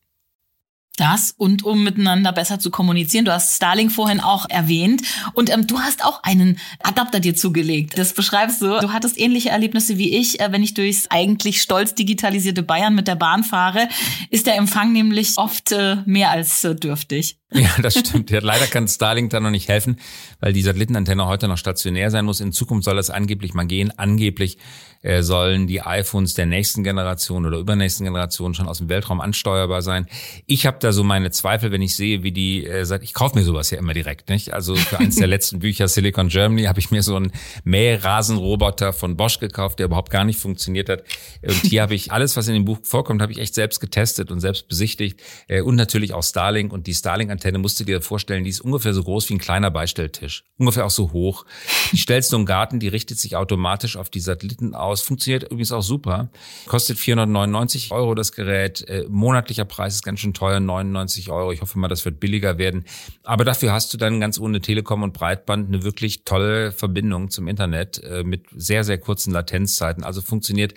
[0.97, 3.23] Das und um miteinander besser zu kommunizieren.
[3.23, 5.01] Du hast Starlink vorhin auch erwähnt
[5.33, 7.97] und ähm, du hast auch einen Adapter dir zugelegt.
[7.97, 8.79] Das beschreibst du.
[8.81, 13.07] Du hattest ähnliche Erlebnisse wie ich, äh, wenn ich durchs eigentlich stolz digitalisierte Bayern mit
[13.07, 13.87] der Bahn fahre,
[14.31, 17.37] ist der Empfang nämlich oft äh, mehr als äh, dürftig.
[17.53, 18.31] Ja, das stimmt.
[18.31, 19.97] Ja, leider kann Starlink da noch nicht helfen,
[20.39, 22.39] weil die Satellitenantenne heute noch stationär sein muss.
[22.39, 23.91] In Zukunft soll es angeblich mal gehen.
[23.97, 24.57] Angeblich
[25.01, 29.81] äh, sollen die iPhones der nächsten Generation oder übernächsten Generation schon aus dem Weltraum ansteuerbar
[29.81, 30.07] sein.
[30.45, 33.43] Ich habe da so meine Zweifel, wenn ich sehe, wie die, äh, ich kaufe mir
[33.43, 34.53] sowas ja immer direkt, nicht?
[34.53, 37.31] Also für eins der letzten Bücher Silicon Germany habe ich mir so einen
[37.63, 41.03] Mährasenroboter von Bosch gekauft, der überhaupt gar nicht funktioniert hat.
[41.41, 44.31] Und hier habe ich alles, was in dem Buch vorkommt, habe ich echt selbst getestet
[44.31, 48.01] und selbst besichtigt äh, und natürlich auch Starlink und die Starlink Antenne musst du dir
[48.01, 50.43] vorstellen, die ist ungefähr so groß wie ein kleiner Beistelltisch.
[50.57, 51.45] Ungefähr auch so hoch.
[51.91, 55.01] Die stellst du im Garten, die richtet sich automatisch auf die Satelliten aus.
[55.01, 56.29] Funktioniert übrigens auch super.
[56.67, 58.87] Kostet 499 Euro das Gerät.
[58.87, 61.51] Äh, monatlicher Preis ist ganz schön teuer, 99 Euro.
[61.51, 62.85] Ich hoffe mal, das wird billiger werden.
[63.23, 67.47] Aber dafür hast du dann ganz ohne Telekom und Breitband eine wirklich tolle Verbindung zum
[67.47, 70.03] Internet äh, mit sehr, sehr kurzen Latenzzeiten.
[70.03, 70.73] Also funktioniert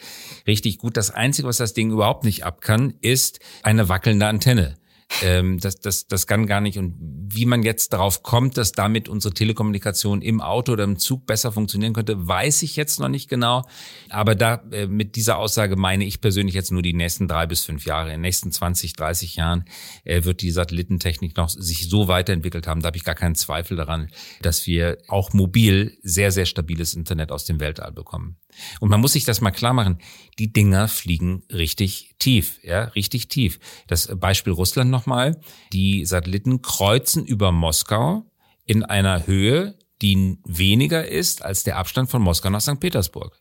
[0.47, 0.97] richtig gut.
[0.97, 4.77] Das Einzige, was das Ding überhaupt nicht ab kann, ist eine wackelnde Antenne.
[5.23, 6.79] Ähm, das, das, das kann gar nicht.
[6.79, 11.27] Und wie man jetzt darauf kommt, dass damit unsere Telekommunikation im Auto oder im Zug
[11.27, 13.67] besser funktionieren könnte, weiß ich jetzt noch nicht genau.
[14.11, 17.65] Aber da äh, mit dieser Aussage meine ich persönlich jetzt nur die nächsten drei bis
[17.65, 18.09] fünf Jahre.
[18.09, 19.65] In den nächsten 20, 30 Jahren
[20.05, 22.83] äh, wird die Satellitentechnik noch sich so weiterentwickelt haben.
[22.83, 24.09] Da habe ich gar keinen Zweifel daran,
[24.43, 28.37] dass wir auch mobil sehr, sehr stabiles Internet aus dem Weltall bekommen.
[28.81, 29.99] Und man muss sich das mal klar machen,
[30.39, 33.59] die Dinger fliegen richtig tief, ja, richtig tief.
[33.87, 35.41] Das Beispiel Russland nochmal.
[35.73, 38.31] Die Satelliten kreuzen über Moskau
[38.65, 42.81] in einer Höhe, die weniger ist als der Abstand von Moskau nach St.
[42.81, 43.41] Petersburg.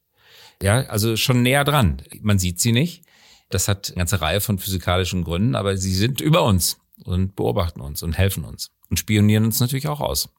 [0.62, 2.02] Ja, also schon näher dran.
[2.22, 3.04] Man sieht sie nicht.
[3.50, 7.82] Das hat eine ganze Reihe von physikalischen Gründen, aber sie sind über uns und beobachten
[7.82, 10.30] uns und helfen uns und spionieren uns natürlich auch aus.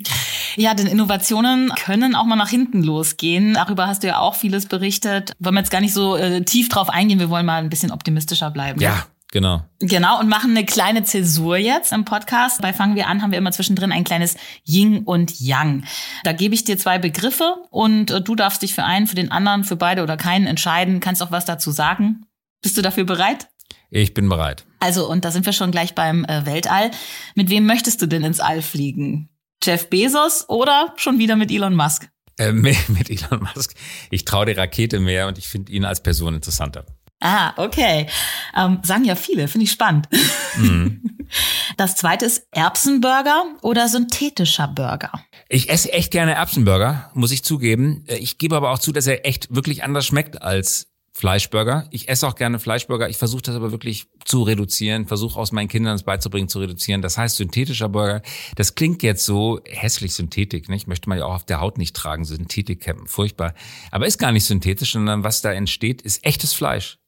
[0.56, 3.54] Ja, denn Innovationen können auch mal nach hinten losgehen.
[3.54, 5.32] Darüber hast du ja auch vieles berichtet.
[5.40, 7.92] Wollen wir jetzt gar nicht so äh, tief drauf eingehen, wir wollen mal ein bisschen
[7.92, 8.82] optimistischer bleiben.
[8.82, 9.64] Ja, Genau.
[9.80, 12.62] Genau, und machen eine kleine Zäsur jetzt im Podcast.
[12.62, 15.84] Bei Fangen wir an haben wir immer zwischendrin ein kleines Yin und Yang.
[16.24, 19.32] Da gebe ich dir zwei Begriffe und äh, du darfst dich für einen, für den
[19.32, 21.00] anderen, für beide oder keinen entscheiden.
[21.00, 22.26] Kannst auch was dazu sagen.
[22.64, 23.50] Bist du dafür bereit?
[23.92, 24.66] Ich bin bereit.
[24.80, 26.90] Also, und da sind wir schon gleich beim äh, Weltall.
[27.36, 29.30] Mit wem möchtest du denn ins All fliegen?
[29.64, 32.10] Jeff Bezos oder schon wieder mit Elon Musk?
[32.38, 33.74] Äh, mit, Elon Musk.
[34.10, 36.86] Ich traue der Rakete mehr und ich finde ihn als Person interessanter.
[37.22, 38.08] Ah, okay.
[38.56, 40.08] Ähm, sagen ja viele, finde ich spannend.
[40.58, 41.02] Mhm.
[41.78, 45.12] Das zweite ist Erbsenburger oder synthetischer Burger.
[45.48, 48.04] Ich esse echt gerne Erbsenburger, muss ich zugeben.
[48.08, 50.89] Äh, ich gebe aber auch zu, dass er echt wirklich anders schmeckt als
[51.20, 51.86] Fleischburger.
[51.92, 53.10] Ich esse auch gerne Fleischburger.
[53.10, 57.02] Ich versuche das aber wirklich zu reduzieren, versuche aus meinen Kindern es beizubringen zu reduzieren.
[57.02, 58.22] Das heißt synthetischer Burger.
[58.56, 60.88] Das klingt jetzt so hässlich Synthetik, nicht?
[60.88, 63.54] Möchte man ja auch auf der Haut nicht tragen, Synthetikcampen, furchtbar.
[63.92, 67.00] Aber ist gar nicht synthetisch, sondern was da entsteht, ist echtes Fleisch.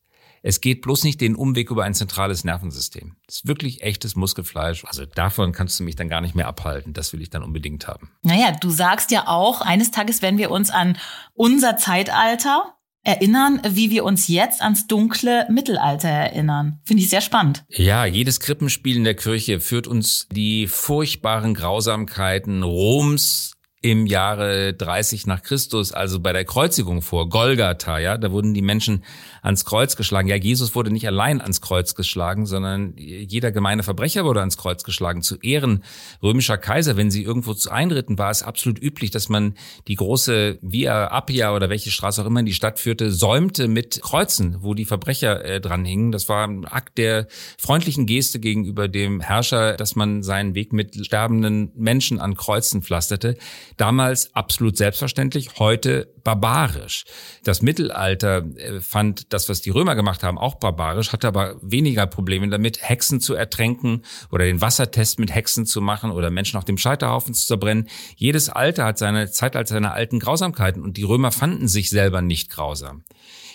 [0.43, 3.15] Es geht bloß nicht den Umweg über ein zentrales Nervensystem.
[3.28, 4.84] Das ist wirklich echtes Muskelfleisch.
[4.84, 6.91] Also davon kannst du mich dann gar nicht mehr abhalten.
[6.91, 8.12] Das will ich dann unbedingt haben.
[8.24, 10.97] Naja, du sagst ja auch, eines Tages werden wir uns an
[11.34, 16.80] unser Zeitalter erinnern, wie wir uns jetzt ans dunkle Mittelalter erinnern.
[16.84, 17.64] Finde ich sehr spannend.
[17.70, 25.26] Ja, jedes Krippenspiel in der Kirche führt uns die furchtbaren Grausamkeiten Roms im Jahre 30
[25.26, 29.04] nach Christus, also bei der Kreuzigung vor, Golgatha, ja, da wurden die Menschen
[29.41, 30.28] ans Kreuz geschlagen.
[30.28, 34.84] Ja, Jesus wurde nicht allein ans Kreuz geschlagen, sondern jeder gemeine Verbrecher wurde ans Kreuz
[34.84, 35.24] geschlagen.
[35.24, 35.84] Zu Ehren
[36.22, 39.56] römischer Kaiser, wenn sie irgendwo zu einritten, war es absolut üblich, dass man
[39.88, 44.00] die große Via Appia oder welche Straße auch immer in die Stadt führte, säumte mit
[44.04, 46.12] Kreuzen, wo die Verbrecher äh, dran hingen.
[46.12, 47.26] Das war ein Akt der
[47.58, 53.38] freundlichen Geste gegenüber dem Herrscher, dass man seinen Weg mit sterbenden Menschen an Kreuzen pflasterte.
[53.82, 57.04] Damals absolut selbstverständlich, heute barbarisch.
[57.44, 62.06] Das Mittelalter äh, fand das, was die Römer gemacht haben, auch barbarisch, hatte aber weniger
[62.06, 66.65] Probleme damit, Hexen zu ertränken oder den Wassertest mit Hexen zu machen oder Menschen auf
[66.65, 67.89] dem Scheiterhaufen zu zerbrennen.
[68.15, 72.22] Jedes Alter hat seine Zeit als seine alten Grausamkeiten und die Römer fanden sich selber
[72.22, 73.04] nicht grausam.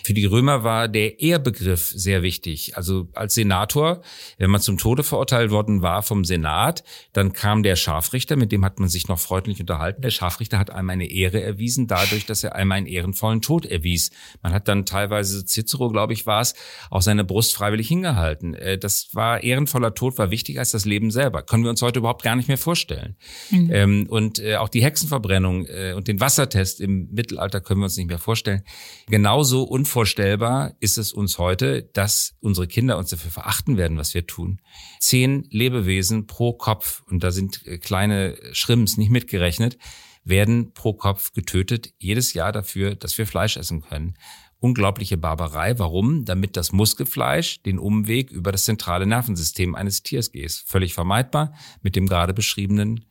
[0.07, 2.77] Für die Römer war der Ehrbegriff sehr wichtig.
[2.77, 3.99] Also als Senator,
[4.37, 8.63] wenn man zum Tode verurteilt worden war vom Senat, dann kam der Scharfrichter, mit dem
[8.63, 10.01] hat man sich noch freundlich unterhalten.
[10.01, 14.11] Der Scharfrichter hat einem eine Ehre erwiesen, dadurch, dass er einem einen ehrenvollen Tod erwies.
[14.41, 16.55] Man hat dann teilweise, Cicero, glaube ich, war es,
[16.89, 18.53] auch seine Brust freiwillig hingehalten.
[18.53, 21.41] Äh, das war ehrenvoller Tod, war wichtiger als das Leben selber.
[21.43, 23.17] Können wir uns heute überhaupt gar nicht mehr vorstellen.
[23.51, 23.69] Mhm.
[23.73, 27.97] Ähm, und äh, auch die Hexenverbrennung äh, und den Wassertest im Mittelalter können wir uns
[27.97, 28.61] nicht mehr vorstellen.
[29.09, 34.13] Genauso unvorstellbar unvorstellbar ist es uns heute, dass unsere Kinder uns dafür verachten werden, was
[34.13, 34.61] wir tun.
[34.99, 39.79] Zehn Lebewesen pro Kopf, und da sind äh, kleine Schrimps nicht mitgerechnet,
[40.23, 44.19] werden pro Kopf getötet, jedes Jahr dafür, dass wir Fleisch essen können.
[44.59, 45.79] Unglaubliche Barbarei.
[45.79, 46.25] Warum?
[46.25, 50.51] Damit das Muskelfleisch den Umweg über das zentrale Nervensystem eines Tiers geht.
[50.67, 53.05] Völlig vermeidbar mit dem gerade beschriebenen,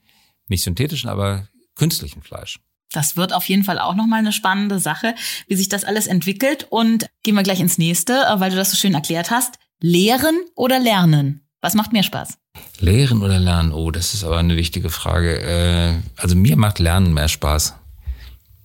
[0.47, 2.61] nicht synthetischen, aber künstlichen Fleisch.
[2.93, 5.15] Das wird auf jeden Fall auch nochmal eine spannende Sache,
[5.49, 6.67] wie sich das alles entwickelt.
[6.71, 9.59] Und gehen wir gleich ins nächste, äh, weil du das so schön erklärt hast.
[9.81, 11.47] Lehren oder lernen?
[11.61, 12.39] Was macht mehr Spaß?
[12.79, 13.73] Lehren oder lernen?
[13.73, 15.41] Oh, das ist aber eine wichtige Frage.
[15.41, 17.75] Äh, also mir macht Lernen mehr Spaß,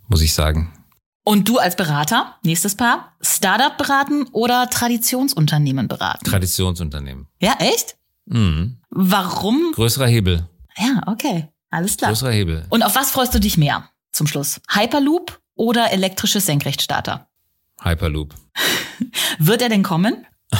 [0.07, 0.71] muss ich sagen.
[1.23, 6.25] Und du als Berater, nächstes Paar, Startup beraten oder Traditionsunternehmen beraten?
[6.25, 7.27] Traditionsunternehmen.
[7.39, 7.97] Ja, echt?
[8.25, 8.77] Mhm.
[8.89, 9.71] Warum?
[9.73, 10.47] Größerer Hebel.
[10.77, 11.47] Ja, okay.
[11.69, 12.12] Alles klar.
[12.12, 12.65] Größerer Hebel.
[12.69, 13.89] Und auf was freust du dich mehr?
[14.12, 14.62] Zum Schluss.
[14.69, 17.28] Hyperloop oder elektrische Senkrechtstarter?
[17.82, 18.36] Hyperloop.
[19.39, 20.26] Wird er denn kommen?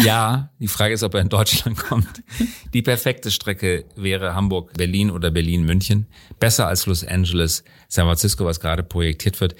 [0.00, 2.24] Ja, die Frage ist, ob er in Deutschland kommt.
[2.72, 6.08] Die perfekte Strecke wäre Hamburg-Berlin oder Berlin-München.
[6.40, 9.54] Besser als Los Angeles, San Francisco, was gerade projektiert wird.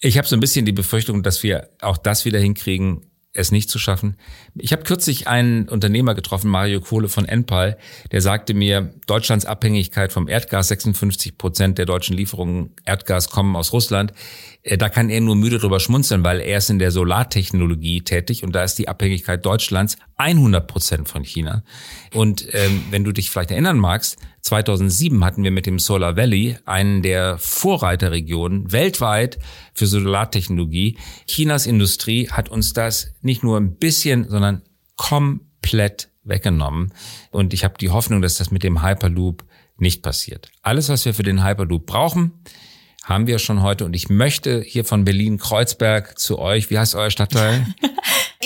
[0.00, 3.68] Ich habe so ein bisschen die Befürchtung, dass wir auch das wieder hinkriegen, es nicht
[3.68, 4.16] zu schaffen.
[4.56, 7.76] Ich habe kürzlich einen Unternehmer getroffen, Mario Kohle von Enpal,
[8.12, 13.72] der sagte mir, Deutschlands Abhängigkeit vom Erdgas, 56 Prozent der deutschen Lieferungen Erdgas kommen aus
[13.72, 14.12] Russland.
[14.64, 18.42] Äh, da kann er nur müde drüber schmunzeln, weil er ist in der Solartechnologie tätig
[18.42, 21.62] und da ist die Abhängigkeit Deutschlands 100 Prozent von China.
[22.12, 26.56] Und ähm, wenn du dich vielleicht erinnern magst, 2007 hatten wir mit dem Solar Valley
[26.64, 29.38] einen der Vorreiterregionen weltweit
[29.74, 30.98] für Solartechnologie.
[31.26, 34.62] Chinas Industrie hat uns das nicht nur ein bisschen, sondern
[34.96, 36.92] komplett weggenommen.
[37.30, 39.44] Und ich habe die Hoffnung, dass das mit dem Hyperloop
[39.76, 40.50] nicht passiert.
[40.62, 42.32] Alles, was wir für den Hyperloop brauchen,
[43.04, 43.84] haben wir schon heute.
[43.84, 47.66] Und ich möchte hier von Berlin-Kreuzberg zu euch, wie heißt euer Stadtteil?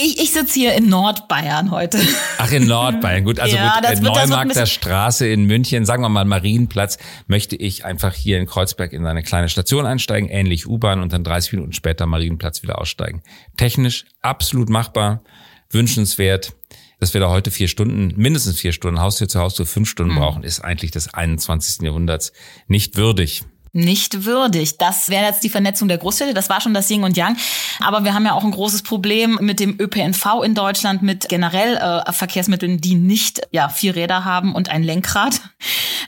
[0.01, 1.99] Ich, ich sitze hier in Nordbayern heute.
[2.39, 3.25] Ach, in Nordbayern.
[3.25, 8.15] Gut, also ja, gut, Neumarkter Straße in München, sagen wir mal Marienplatz, möchte ich einfach
[8.15, 12.07] hier in Kreuzberg in eine kleine Station einsteigen, ähnlich U-Bahn und dann 30 Minuten später
[12.07, 13.23] Marienplatz wieder aussteigen.
[13.57, 15.23] Technisch absolut machbar,
[15.71, 16.55] wünschenswert.
[17.01, 20.19] Dass wir da heute vier Stunden, mindestens vier Stunden, Haustür zu Haustür fünf Stunden mhm.
[20.19, 21.83] brauchen, ist eigentlich des 21.
[21.83, 22.33] Jahrhunderts
[22.67, 24.79] nicht würdig nicht würdig.
[24.79, 26.35] Das wäre jetzt die Vernetzung der Großstädte.
[26.35, 27.37] Das war schon das Yin und Yang.
[27.81, 31.77] Aber wir haben ja auch ein großes Problem mit dem ÖPNV in Deutschland, mit generell
[31.77, 35.41] äh, Verkehrsmitteln, die nicht ja vier Räder haben und ein Lenkrad.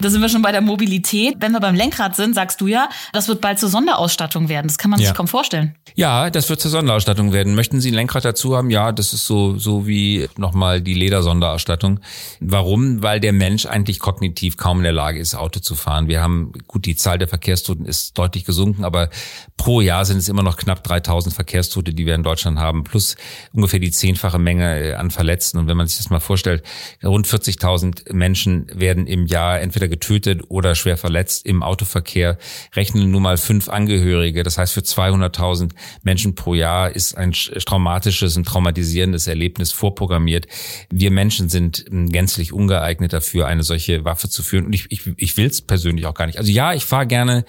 [0.01, 1.37] Da sind wir schon bei der Mobilität.
[1.41, 4.69] Wenn wir beim Lenkrad sind, sagst du ja, das wird bald zur Sonderausstattung werden.
[4.69, 5.09] Das kann man ja.
[5.09, 5.75] sich kaum vorstellen.
[5.95, 7.55] Ja, das wird zur Sonderausstattung werden.
[7.55, 8.71] Möchten Sie ein Lenkrad dazu haben?
[8.71, 12.01] Ja, das ist so so wie nochmal die Ledersonderausstattung.
[12.41, 13.03] Warum?
[13.03, 16.09] Weil der Mensch eigentlich kognitiv kaum in der Lage ist, Auto zu fahren.
[16.09, 19.11] Wir haben gut die Zahl der Verkehrs Verkehrstoten ist deutlich gesunken, aber
[19.57, 23.17] pro Jahr sind es immer noch knapp 3000 Verkehrstote, die wir in Deutschland haben, plus
[23.53, 25.59] ungefähr die zehnfache Menge äh, an Verletzten.
[25.59, 26.63] Und wenn man sich das mal vorstellt,
[27.05, 32.39] rund 40.000 Menschen werden im Jahr entweder getötet oder schwer verletzt im Autoverkehr,
[32.75, 34.43] rechnen nur mal fünf Angehörige.
[34.43, 40.47] Das heißt, für 200.000 Menschen pro Jahr ist ein traumatisches und traumatisierendes Erlebnis vorprogrammiert.
[40.91, 44.67] Wir Menschen sind ähm, gänzlich ungeeignet dafür, eine solche Waffe zu führen.
[44.67, 46.39] Und ich, ich, ich will es persönlich auch gar nicht.
[46.39, 47.40] Also ja, ich fahre gerne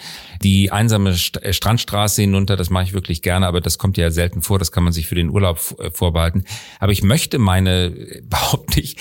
[0.41, 4.41] die einsame äh, Strandstraße hinunter, das mache ich wirklich gerne, aber das kommt ja selten
[4.41, 6.43] vor, das kann man sich für den Urlaub äh, vorbehalten.
[6.80, 8.99] Aber ich möchte meine äh, überhaupt nicht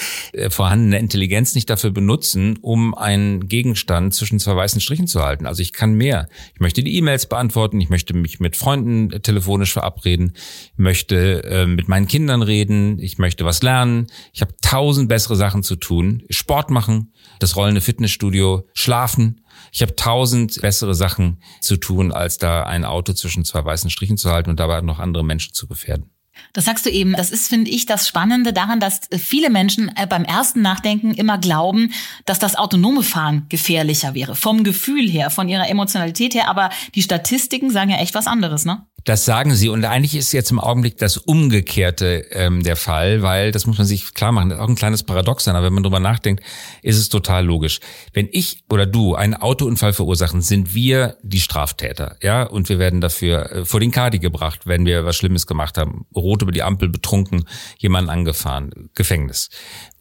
[0.49, 5.47] vorhandene Intelligenz nicht dafür benutzen, um einen Gegenstand zwischen zwei weißen Strichen zu halten.
[5.47, 6.29] Also ich kann mehr.
[6.55, 10.33] Ich möchte die E-Mails beantworten, ich möchte mich mit Freunden telefonisch verabreden,
[10.73, 14.07] ich möchte äh, mit meinen Kindern reden, ich möchte was lernen.
[14.33, 16.23] Ich habe tausend bessere Sachen zu tun.
[16.31, 19.41] Sport machen, das rollende Fitnessstudio, schlafen.
[19.73, 24.17] Ich habe tausend bessere Sachen zu tun, als da ein Auto zwischen zwei weißen Strichen
[24.17, 26.11] zu halten und dabei noch andere Menschen zu gefährden.
[26.53, 27.13] Das sagst du eben.
[27.15, 31.39] Das ist, finde ich, das Spannende daran, dass viele Menschen äh, beim ersten Nachdenken immer
[31.39, 31.93] glauben,
[32.25, 34.35] dass das autonome Fahren gefährlicher wäre.
[34.35, 36.49] Vom Gefühl her, von ihrer Emotionalität her.
[36.49, 38.87] Aber die Statistiken sagen ja echt was anderes, ne?
[39.05, 39.69] Das sagen sie.
[39.69, 43.87] Und eigentlich ist jetzt im Augenblick das Umgekehrte ähm, der Fall, weil, das muss man
[43.87, 46.45] sich klar machen, das ist auch ein kleines Paradox sein, aber wenn man drüber nachdenkt,
[46.83, 47.81] ist es total logisch.
[48.13, 53.01] Wenn ich oder du einen Autounfall verursachen, sind wir die Straftäter, ja, und wir werden
[53.01, 56.63] dafür äh, vor den Kadi gebracht, wenn wir was Schlimmes gemacht haben, rot über die
[56.63, 57.45] Ampel betrunken,
[57.79, 59.49] jemanden angefahren, Gefängnis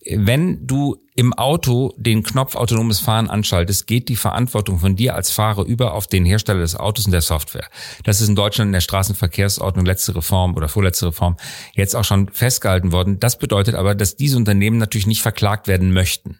[0.06, 5.32] wenn du im Auto den Knopf autonomes Fahren anschaltest, geht die Verantwortung von dir als
[5.32, 7.68] Fahrer über auf den Hersteller des Autos und der Software.
[8.06, 11.36] Das ist in Deutschland in der Straßenverkehrsordnung letzte Reform oder vorletzte Reform
[11.74, 13.20] jetzt auch schon festgehalten worden.
[13.20, 16.40] Das bedeutet aber, dass diese Unternehmen natürlich nicht verklagt werden möchten.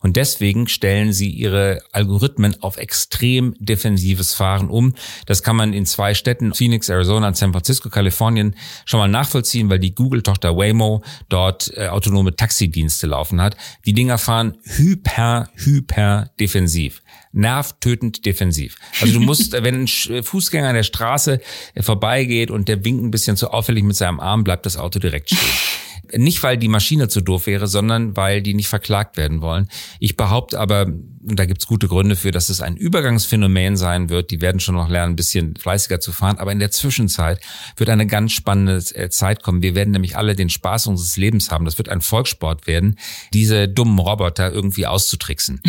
[0.00, 4.94] Und deswegen stellen sie ihre Algorithmen auf extrem defensives Fahren um.
[5.26, 9.70] Das kann man in zwei Städten, Phoenix, Arizona und San Francisco, Kalifornien, schon mal nachvollziehen,
[9.70, 13.56] weil die Google-Tochter Waymo dort äh, autonome Taxidienste laufen hat.
[13.84, 17.02] Die Dinger fahren hyper, hyper defensiv
[17.36, 18.76] nervtötend defensiv.
[19.00, 21.40] Also du musst, wenn ein Fußgänger an der Straße
[21.78, 25.28] vorbeigeht und der winkt ein bisschen zu auffällig mit seinem Arm, bleibt das Auto direkt
[25.28, 25.85] stehen.
[26.14, 29.68] Nicht, weil die Maschine zu doof wäre, sondern weil die nicht verklagt werden wollen.
[29.98, 34.30] Ich behaupte aber, und da gibt's gute Gründe für, dass es ein Übergangsphänomen sein wird.
[34.30, 36.38] Die werden schon noch lernen, ein bisschen fleißiger zu fahren.
[36.38, 37.40] Aber in der Zwischenzeit
[37.76, 39.62] wird eine ganz spannende äh, Zeit kommen.
[39.62, 41.64] Wir werden nämlich alle den Spaß unseres Lebens haben.
[41.64, 42.98] Das wird ein Volkssport werden,
[43.32, 45.60] diese dummen Roboter irgendwie auszutricksen.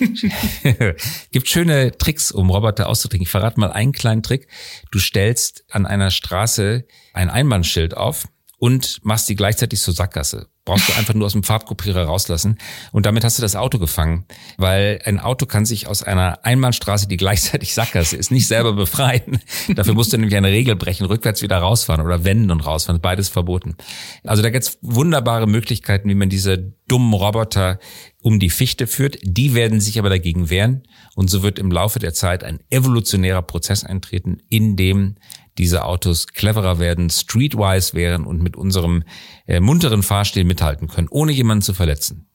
[1.32, 3.22] Gibt schöne Tricks, um Roboter auszutricksen.
[3.22, 4.48] Ich verrate mal einen kleinen Trick.
[4.90, 8.26] Du stellst an einer Straße ein Einbahnschild auf
[8.64, 10.46] und machst die gleichzeitig zur Sackgasse.
[10.64, 12.56] Brauchst du einfach nur aus dem Farbkopierer rauslassen
[12.92, 14.24] und damit hast du das Auto gefangen,
[14.56, 19.38] weil ein Auto kann sich aus einer Einbahnstraße, die gleichzeitig Sackgasse ist, nicht selber befreien.
[19.74, 23.28] Dafür musst du nämlich eine Regel brechen, rückwärts wieder rausfahren oder wenden und rausfahren, beides
[23.28, 23.76] verboten.
[24.24, 26.56] Also da gibt's wunderbare Möglichkeiten, wie man diese
[26.88, 27.78] dummen Roboter
[28.22, 29.18] um die Fichte führt.
[29.22, 33.42] Die werden sich aber dagegen wehren und so wird im Laufe der Zeit ein evolutionärer
[33.42, 35.16] Prozess eintreten, in dem
[35.58, 39.04] diese Autos cleverer werden, streetwise wären und mit unserem
[39.46, 42.26] äh, munteren Fahrstil mithalten können, ohne jemanden zu verletzen.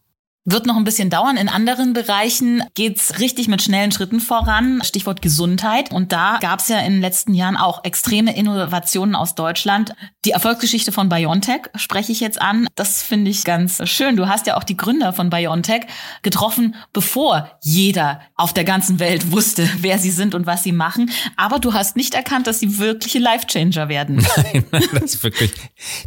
[0.45, 1.35] Wird noch ein bisschen dauern.
[1.35, 4.81] In anderen Bereichen geht's richtig mit schnellen Schritten voran.
[4.83, 5.91] Stichwort Gesundheit.
[5.91, 9.93] Und da gab's ja in den letzten Jahren auch extreme Innovationen aus Deutschland.
[10.23, 12.67] Die Erfolgsgeschichte von BioNTech spreche ich jetzt an.
[12.75, 14.15] Das finde ich ganz schön.
[14.15, 15.81] Du hast ja auch die Gründer von BioNTech
[16.21, 21.11] getroffen, bevor jeder auf der ganzen Welt wusste, wer sie sind und was sie machen.
[21.35, 24.25] Aber du hast nicht erkannt, dass sie wirkliche Life-Changer werden.
[24.37, 25.51] Nein, das ist wirklich.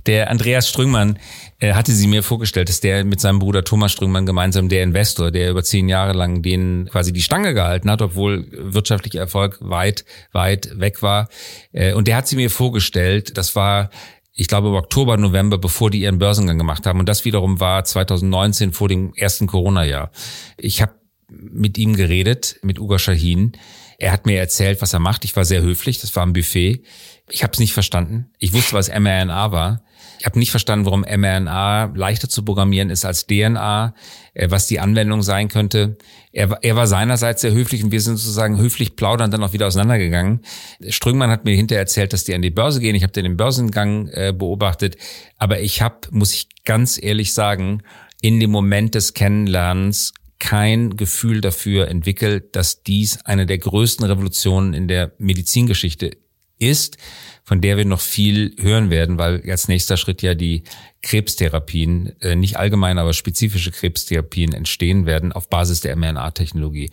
[0.07, 1.19] Der Andreas Strüngmann
[1.71, 5.51] hatte sie mir vorgestellt, dass der mit seinem Bruder Thomas Strüngmann gemeinsam der Investor, der
[5.51, 10.79] über zehn Jahre lang denen quasi die Stange gehalten hat, obwohl wirtschaftlicher Erfolg weit, weit
[10.81, 11.29] weg war.
[11.73, 13.91] Äh, und der hat sie mir vorgestellt, das war
[14.35, 16.99] ich glaube im Oktober, November, bevor die ihren Börsengang gemacht haben.
[16.99, 20.11] Und das wiederum war 2019 vor dem ersten Corona-Jahr.
[20.57, 20.95] Ich habe
[21.29, 23.53] mit ihm geredet, mit Ugo Shahin.
[23.99, 25.25] Er hat mir erzählt, was er macht.
[25.25, 26.83] Ich war sehr höflich, das war ein Buffet.
[27.31, 28.31] Ich habe es nicht verstanden.
[28.39, 29.85] Ich wusste, was mRNA war.
[30.23, 33.93] Ich habe nicht verstanden, warum mRNA leichter zu programmieren ist als DNA,
[34.35, 35.97] äh, was die Anwendung sein könnte.
[36.31, 39.67] Er, er war seinerseits sehr höflich und wir sind sozusagen höflich plaudern dann auch wieder
[39.67, 40.43] auseinandergegangen.
[40.91, 42.95] Strüngmann hat mir hinterher erzählt, dass die an die Börse gehen.
[42.95, 44.97] Ich habe den Börsengang äh, beobachtet.
[45.39, 47.83] Aber ich habe, muss ich ganz ehrlich sagen,
[48.21, 54.73] in dem Moment des Kennenlernens kein Gefühl dafür entwickelt, dass dies eine der größten Revolutionen
[54.73, 56.13] in der Medizingeschichte
[56.61, 56.97] ist
[57.45, 60.63] von der wir noch viel hören werden, weil als nächster Schritt ja die
[61.03, 66.91] Krebstherapien, äh, nicht allgemein, aber spezifische Krebstherapien entstehen werden auf Basis der mRNA-Technologie.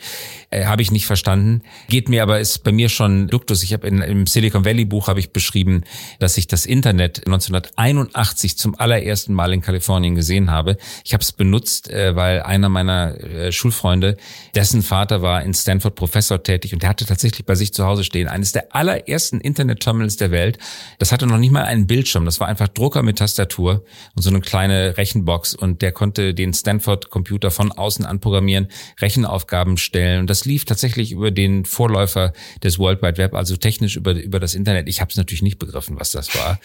[0.49, 1.61] Äh, habe ich nicht verstanden.
[1.89, 3.61] Geht mir aber, ist bei mir schon Duktus.
[3.61, 5.83] Ich habe im Silicon Valley Buch habe ich beschrieben,
[6.17, 10.77] dass ich das Internet 1981 zum allerersten Mal in Kalifornien gesehen habe.
[11.05, 14.17] Ich habe es benutzt, äh, weil einer meiner äh, Schulfreunde,
[14.55, 18.03] dessen Vater war in Stanford Professor tätig und der hatte tatsächlich bei sich zu Hause
[18.03, 20.57] stehen eines der allerersten Internet-Terminals der Welt.
[20.97, 22.25] Das hatte noch nicht mal einen Bildschirm.
[22.25, 23.83] Das war einfach Drucker mit Tastatur
[24.15, 28.67] und so eine kleine Rechenbox und der konnte den Stanford-Computer von außen anprogrammieren,
[28.99, 32.33] Rechenaufgaben stellen und das lief tatsächlich über den Vorläufer
[32.63, 34.87] des World Wide Web, also technisch über, über das Internet.
[34.87, 36.59] Ich habe es natürlich nicht begriffen, was das war.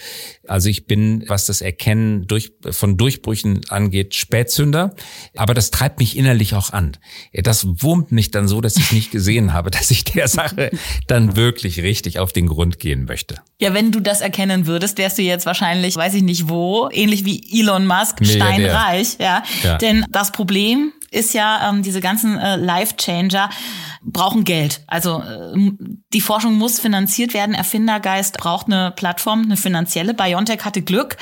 [0.46, 4.94] Also ich bin, was das Erkennen durch, von Durchbrüchen angeht, Spätzünder,
[5.36, 6.96] aber das treibt mich innerlich auch an.
[7.32, 10.70] Das wurmt mich dann so, dass ich nicht gesehen habe, dass ich der Sache
[11.06, 13.36] dann wirklich richtig auf den Grund gehen möchte.
[13.60, 17.23] Ja, wenn du das erkennen würdest, wärst du jetzt wahrscheinlich, weiß ich nicht wo, ähnlich
[17.24, 19.16] wie Elon Musk, steinreich.
[19.18, 19.42] Ja.
[19.62, 19.78] ja.
[19.78, 23.48] Denn das Problem ist ja, ähm, diese ganzen äh, Life-Changer
[24.02, 24.82] brauchen Geld.
[24.86, 25.70] Also äh,
[26.12, 27.54] die Forschung muss finanziert werden.
[27.54, 30.12] Erfindergeist braucht eine Plattform, eine finanzielle.
[30.14, 31.16] BioNTech hatte Glück.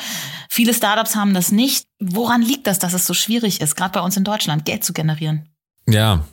[0.48, 1.84] Viele Startups haben das nicht.
[2.00, 4.92] Woran liegt das, dass es so schwierig ist, gerade bei uns in Deutschland, Geld zu
[4.92, 5.48] generieren?
[5.88, 6.24] Ja,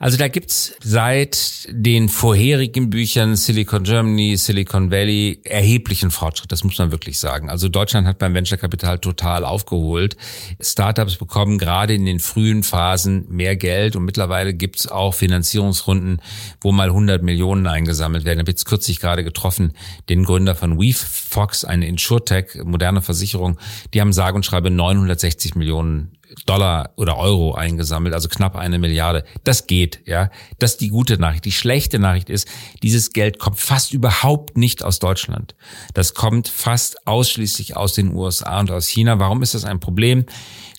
[0.00, 6.78] also da gibt's seit den vorherigen Büchern Silicon Germany, Silicon Valley erheblichen Fortschritt, das muss
[6.78, 7.48] man wirklich sagen.
[7.48, 10.16] Also Deutschland hat beim Venture Capital total aufgeholt.
[10.60, 16.20] Startups bekommen gerade in den frühen Phasen mehr Geld und mittlerweile gibt's auch Finanzierungsrunden,
[16.60, 18.38] wo mal 100 Millionen eingesammelt werden.
[18.38, 19.74] Ich habe jetzt kürzlich gerade getroffen
[20.08, 23.60] den Gründer von Weave Fox, eine Insurtech, moderne Versicherung.
[23.94, 29.24] Die haben sage und schreibe 960 Millionen Dollar oder Euro eingesammelt, also knapp eine Milliarde.
[29.44, 30.30] Das geht, ja.
[30.58, 31.44] Das ist die gute Nachricht.
[31.44, 32.48] Die schlechte Nachricht ist,
[32.82, 35.54] dieses Geld kommt fast überhaupt nicht aus Deutschland.
[35.94, 39.18] Das kommt fast ausschließlich aus den USA und aus China.
[39.18, 40.26] Warum ist das ein Problem?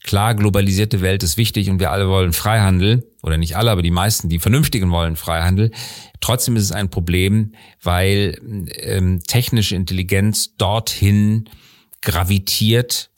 [0.04, 3.90] Klar, globalisierte Welt ist wichtig und wir alle wollen Freihandel, oder nicht alle, aber die
[3.90, 5.72] meisten, die Vernünftigen wollen Freihandel.
[6.22, 8.40] Trotzdem ist es ein Problem, weil
[8.78, 11.50] ähm, technische Intelligenz dorthin
[12.04, 13.10] gravitiert,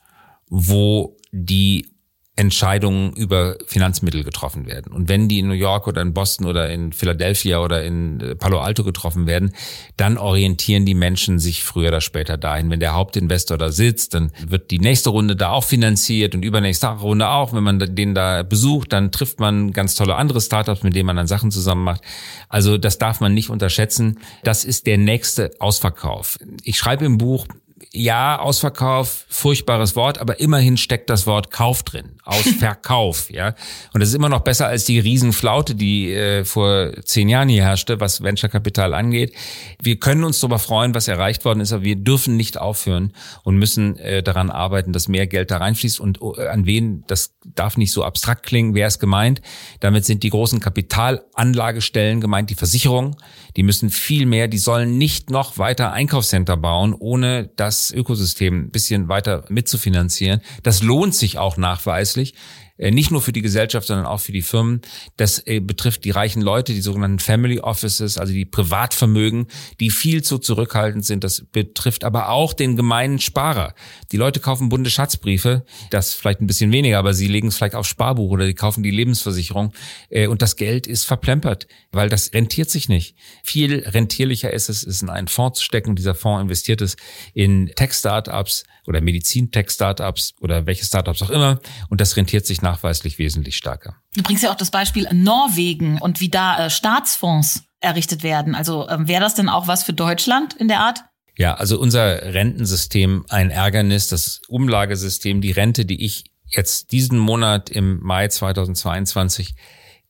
[0.50, 1.90] wo die
[2.38, 4.94] Entscheidungen über Finanzmittel getroffen werden.
[4.94, 8.36] Und wenn die in New York oder in Boston oder in Philadelphia oder in äh,
[8.36, 9.54] Palo Alto getroffen werden,
[9.98, 12.70] dann orientieren die Menschen sich früher oder später dahin.
[12.70, 16.88] Wenn der Hauptinvestor da sitzt, dann wird die nächste Runde da auch finanziert und übernächste
[16.88, 17.54] Runde auch.
[17.54, 21.16] Wenn man den da besucht, dann trifft man ganz tolle andere Startups, mit denen man
[21.16, 22.02] dann Sachen zusammen macht.
[22.50, 24.20] Also das darf man nicht unterschätzen.
[24.44, 26.38] Das ist der nächste Ausverkauf.
[26.64, 27.48] Ich schreibe im Buch,
[27.91, 32.17] ja, Ausverkauf, furchtbares Wort, aber immerhin steckt das Wort Kauf drin.
[32.23, 33.55] Ausverkauf, ja.
[33.93, 37.63] Und das ist immer noch besser als die Riesenflaute, die äh, vor zehn Jahren hier
[37.63, 39.34] herrschte, was Venture Capital angeht.
[39.82, 43.13] Wir können uns darüber freuen, was erreicht worden ist, aber wir dürfen nicht aufhören
[43.43, 45.99] und müssen äh, daran arbeiten, dass mehr Geld da reinfließt.
[45.99, 49.41] Und äh, an wen, das darf nicht so abstrakt klingen, wer ist gemeint?
[49.80, 53.15] Damit sind die großen Kapitalanlagestellen gemeint, die Versicherungen.
[53.55, 58.65] Die müssen viel mehr, die sollen nicht noch weiter Einkaufscenter bauen, ohne dass das Ökosystem
[58.65, 60.41] ein bisschen weiter mitzufinanzieren.
[60.63, 62.34] Das lohnt sich auch nachweislich.
[62.78, 64.82] Äh, nicht nur für die Gesellschaft, sondern auch für die Firmen.
[65.17, 69.47] Das äh, betrifft die reichen Leute, die sogenannten Family Offices, also die Privatvermögen,
[69.80, 71.23] die viel zu zurückhaltend sind.
[71.23, 73.73] Das betrifft aber auch den gemeinen Sparer.
[74.11, 77.75] Die Leute kaufen bunte Schatzbriefe, das vielleicht ein bisschen weniger, aber sie legen es vielleicht
[77.75, 79.73] auf Sparbuch oder die kaufen die Lebensversicherung
[80.09, 83.15] äh, und das Geld ist verplempert, weil das rentiert sich nicht.
[83.43, 85.95] Viel rentierlicher ist es, es in einen Fonds zu stecken.
[85.95, 86.95] Dieser Fonds investiert es
[87.34, 91.59] in Tech-Startups oder Medizin-Tech-Startups oder welche Startups auch immer
[91.89, 93.95] und das rentiert sich nachweislich wesentlich stärker.
[94.15, 98.55] Du bringst ja auch das Beispiel Norwegen und wie da äh, Staatsfonds errichtet werden.
[98.55, 101.03] Also ähm, wäre das denn auch was für Deutschland in der Art?
[101.38, 107.70] Ja, also unser Rentensystem ein Ärgernis, das Umlagesystem, die Rente, die ich jetzt diesen Monat
[107.70, 109.53] im Mai 2022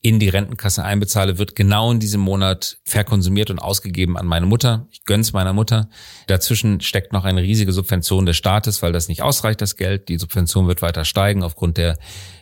[0.01, 4.87] in die Rentenkasse einbezahle, wird genau in diesem Monat verkonsumiert und ausgegeben an meine Mutter.
[4.91, 5.89] Ich gönn's meiner Mutter.
[6.27, 10.07] Dazwischen steckt noch eine riesige Subvention des Staates, weil das nicht ausreicht, das Geld.
[10.07, 11.97] Die Subvention wird weiter steigen aufgrund der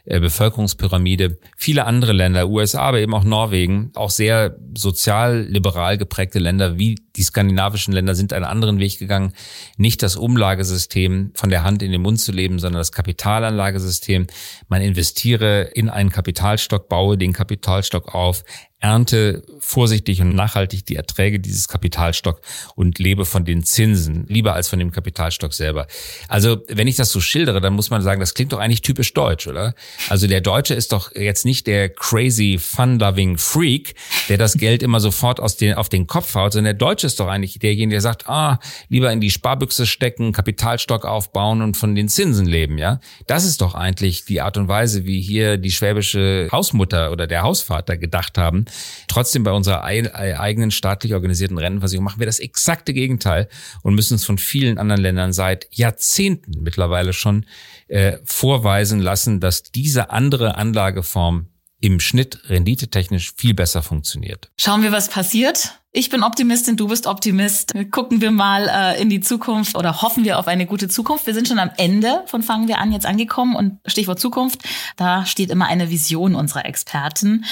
[0.05, 1.39] Bevölkerungspyramide.
[1.57, 7.23] Viele andere Länder, USA, aber eben auch Norwegen, auch sehr sozial-liberal geprägte Länder wie die
[7.23, 9.33] skandinavischen Länder sind einen anderen Weg gegangen,
[9.77, 14.27] nicht das Umlagesystem von der Hand in den Mund zu leben, sondern das Kapitalanlagesystem.
[14.67, 18.43] Man investiere in einen Kapitalstock, baue den Kapitalstock auf,
[18.79, 22.41] ernte vorsichtig und nachhaltig die Erträge dieses Kapitalstock
[22.75, 25.87] und lebe von den Zinsen, lieber als von dem Kapitalstock selber.
[26.27, 29.13] Also, wenn ich das so schildere, dann muss man sagen, das klingt doch eigentlich typisch
[29.13, 29.73] deutsch, oder?
[30.09, 33.95] Also, der Deutsche ist doch jetzt nicht der crazy, fun-loving Freak,
[34.29, 37.19] der das Geld immer sofort aus den, auf den Kopf haut, sondern der Deutsche ist
[37.19, 38.59] doch eigentlich derjenige, der sagt, ah,
[38.89, 42.99] lieber in die Sparbüchse stecken, Kapitalstock aufbauen und von den Zinsen leben, ja?
[43.25, 47.41] Das ist doch eigentlich die Art und Weise, wie hier die schwäbische Hausmutter oder der
[47.41, 48.64] Hausvater gedacht haben.
[49.07, 53.47] Trotzdem bei unserer eigenen staatlich organisierten Rentenversicherung machen wir das exakte Gegenteil
[53.83, 57.45] und müssen uns von vielen anderen Ländern seit Jahrzehnten mittlerweile schon
[57.87, 61.47] äh, vorweisen lassen, dass diese andere Anlageform
[61.81, 64.51] im Schnitt renditetechnisch viel besser funktioniert.
[64.57, 65.79] Schauen wir, was passiert.
[65.97, 67.71] Ich bin Optimistin, du bist Optimist.
[67.89, 71.25] Gucken wir mal äh, in die Zukunft oder hoffen wir auf eine gute Zukunft.
[71.25, 74.59] Wir sind schon am Ende von Fangen wir an jetzt angekommen und Stichwort Zukunft,
[74.97, 77.45] da steht immer eine Vision unserer Experten.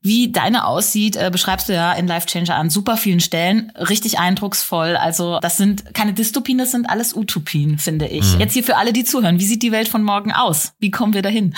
[0.00, 3.70] Wie deine aussieht, äh, beschreibst du ja in Life Changer an super vielen Stellen.
[3.76, 4.96] Richtig eindrucksvoll.
[4.96, 8.34] Also das sind keine Dystopien, das sind alles Utopien, finde ich.
[8.34, 8.40] Mhm.
[8.40, 9.38] Jetzt hier für alle, die zuhören.
[9.38, 10.72] Wie sieht die Welt von morgen aus?
[10.80, 11.54] Wie kommen wir dahin?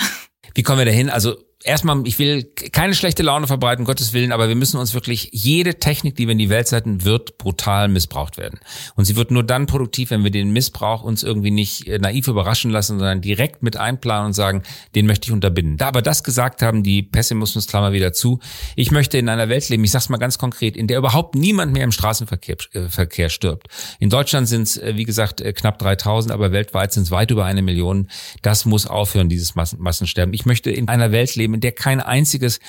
[0.53, 1.09] Wie kommen wir dahin?
[1.09, 1.35] Also
[1.67, 5.75] erstmal, ich will keine schlechte Laune verbreiten, Gottes Willen, aber wir müssen uns wirklich, jede
[5.75, 8.59] Technik, die wir in die Welt setzen, wird brutal missbraucht werden.
[8.95, 12.27] Und sie wird nur dann produktiv, wenn wir den Missbrauch uns irgendwie nicht äh, naiv
[12.27, 14.63] überraschen lassen, sondern direkt mit einplanen und sagen,
[14.95, 15.77] den möchte ich unterbinden.
[15.77, 18.39] Da aber das gesagt haben, die Pessimismusklammer wieder zu.
[18.75, 21.73] Ich möchte in einer Welt leben, ich sag's mal ganz konkret, in der überhaupt niemand
[21.73, 23.67] mehr im Straßenverkehr äh, Verkehr stirbt.
[23.99, 27.45] In Deutschland sind es, äh, wie gesagt, knapp 3000, aber weltweit sind es weit über
[27.45, 28.09] eine Million.
[28.41, 30.33] Das muss aufhören, dieses Massen Massensterben.
[30.33, 32.59] Ich möchte in einer Welt leben, in der kein einziges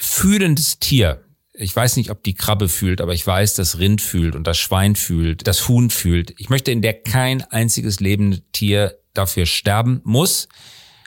[0.00, 1.24] fühlendes Tier
[1.56, 4.58] ich weiß nicht, ob die Krabbe fühlt, aber ich weiß, das Rind fühlt und das
[4.58, 6.34] Schwein fühlt, das Huhn fühlt.
[6.38, 10.48] Ich möchte, in der kein einziges lebendes Tier dafür sterben muss,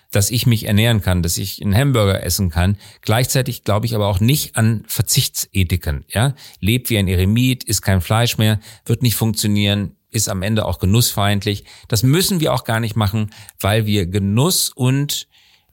[0.10, 2.78] dass ich mich ernähren kann, dass ich einen Hamburger essen kann.
[3.02, 6.06] Gleichzeitig glaube ich aber auch nicht an Verzichtsethiken.
[6.08, 10.64] Ja, lebt wie ein Eremit, isst kein Fleisch mehr, wird nicht funktionieren, ist am Ende
[10.64, 11.66] auch genussfeindlich.
[11.90, 15.28] Das müssen wir auch gar nicht machen, weil wir Genuss und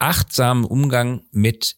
[0.05, 1.76] achtsamen Umgang mit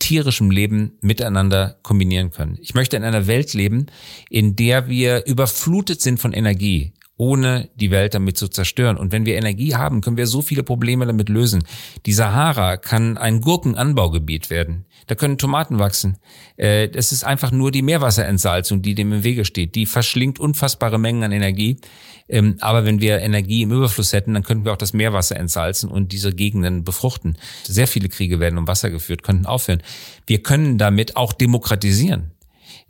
[0.00, 2.58] tierischem Leben miteinander kombinieren können.
[2.60, 3.86] Ich möchte in einer Welt leben,
[4.28, 8.96] in der wir überflutet sind von Energie ohne die Welt damit zu zerstören.
[8.96, 11.64] Und wenn wir Energie haben, können wir so viele Probleme damit lösen.
[12.06, 14.86] Die Sahara kann ein Gurkenanbaugebiet werden.
[15.06, 16.16] Da können Tomaten wachsen.
[16.56, 19.74] Äh, es ist einfach nur die Meerwasserentsalzung, die dem im Wege steht.
[19.74, 21.76] Die verschlingt unfassbare Mengen an Energie.
[22.26, 25.90] Ähm, aber wenn wir Energie im Überfluss hätten, dann könnten wir auch das Meerwasser entsalzen
[25.90, 27.36] und diese Gegenden befruchten.
[27.64, 29.82] Sehr viele Kriege werden um Wasser geführt, könnten aufhören.
[30.26, 32.30] Wir können damit auch demokratisieren.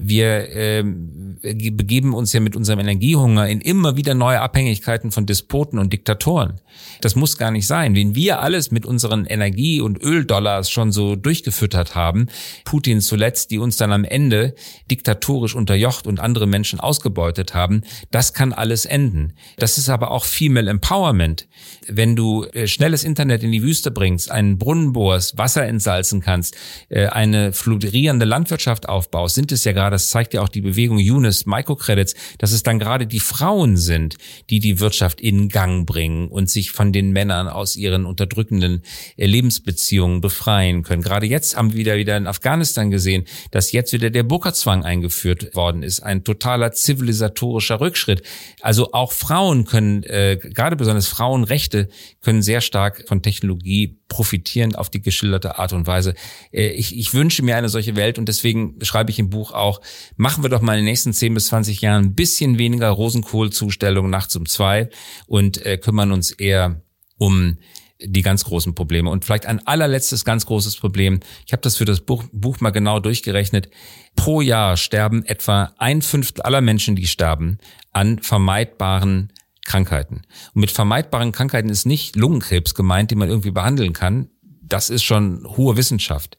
[0.00, 5.78] Wir ähm, begeben uns ja mit unserem Energiehunger in immer wieder neue Abhängigkeiten von Despoten
[5.78, 6.60] und Diktatoren.
[7.00, 7.94] Das muss gar nicht sein.
[7.94, 12.26] Wenn wir alles mit unseren Energie- und Öldollars schon so durchgefüttert haben,
[12.64, 14.54] Putin zuletzt, die uns dann am Ende
[14.90, 19.34] diktatorisch unterjocht und andere Menschen ausgebeutet haben, das kann alles enden.
[19.56, 21.48] Das ist aber auch Female Empowerment.
[21.86, 26.56] Wenn du äh, schnelles Internet in die Wüste bringst, einen Brunnen bohrst, Wasser entsalzen kannst,
[26.88, 30.98] äh, eine florierende Landwirtschaft aufbaust, sind es ja gerade das zeigt ja auch die Bewegung
[30.98, 34.16] Unis, Microcredits, dass es dann gerade die Frauen sind,
[34.48, 38.82] die die Wirtschaft in Gang bringen und sich von den Männern aus ihren unterdrückenden
[39.16, 41.02] äh, Lebensbeziehungen befreien können.
[41.02, 45.54] Gerade jetzt haben wir wieder, wieder in Afghanistan gesehen, dass jetzt wieder der Burka-Zwang eingeführt
[45.54, 46.00] worden ist.
[46.00, 48.22] Ein totaler zivilisatorischer Rückschritt.
[48.60, 51.88] Also auch Frauen können, äh, gerade besonders Frauenrechte,
[52.20, 56.14] können sehr stark von Technologie profitieren auf die geschilderte Art und Weise.
[56.52, 59.79] Äh, ich, ich wünsche mir eine solche Welt und deswegen schreibe ich im Buch auch,
[60.16, 64.10] machen wir doch mal in den nächsten 10 bis 20 Jahren ein bisschen weniger Rosenkohlzustellung
[64.10, 64.90] nachts um zwei
[65.26, 66.82] und äh, kümmern uns eher
[67.18, 67.58] um
[68.02, 69.10] die ganz großen Probleme.
[69.10, 71.20] Und vielleicht ein allerletztes ganz großes Problem.
[71.46, 73.68] Ich habe das für das Buch, Buch mal genau durchgerechnet.
[74.16, 77.58] Pro Jahr sterben etwa ein Fünftel aller Menschen, die sterben,
[77.92, 79.32] an vermeidbaren
[79.64, 80.22] Krankheiten.
[80.54, 84.30] Und mit vermeidbaren Krankheiten ist nicht Lungenkrebs gemeint, den man irgendwie behandeln kann.
[84.62, 86.38] Das ist schon hohe Wissenschaft.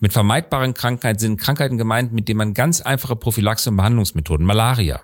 [0.00, 5.00] Mit vermeidbaren Krankheiten sind Krankheiten gemeint, mit denen man ganz einfache Prophylaxe- und Behandlungsmethoden, Malaria,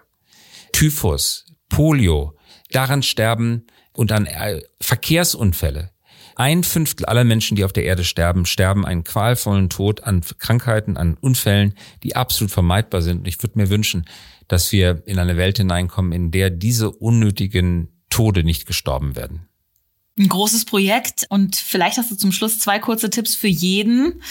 [0.72, 2.36] Typhus, Polio,
[2.70, 5.90] daran sterben und an äh, Verkehrsunfälle.
[6.34, 10.96] Ein Fünftel aller Menschen, die auf der Erde sterben, sterben einen qualvollen Tod an Krankheiten,
[10.96, 13.18] an Unfällen, die absolut vermeidbar sind.
[13.18, 14.06] Und ich würde mir wünschen,
[14.48, 19.48] dass wir in eine Welt hineinkommen, in der diese unnötigen Tode nicht gestorben werden.
[20.18, 24.22] Ein großes Projekt und vielleicht hast du zum Schluss zwei kurze Tipps für jeden,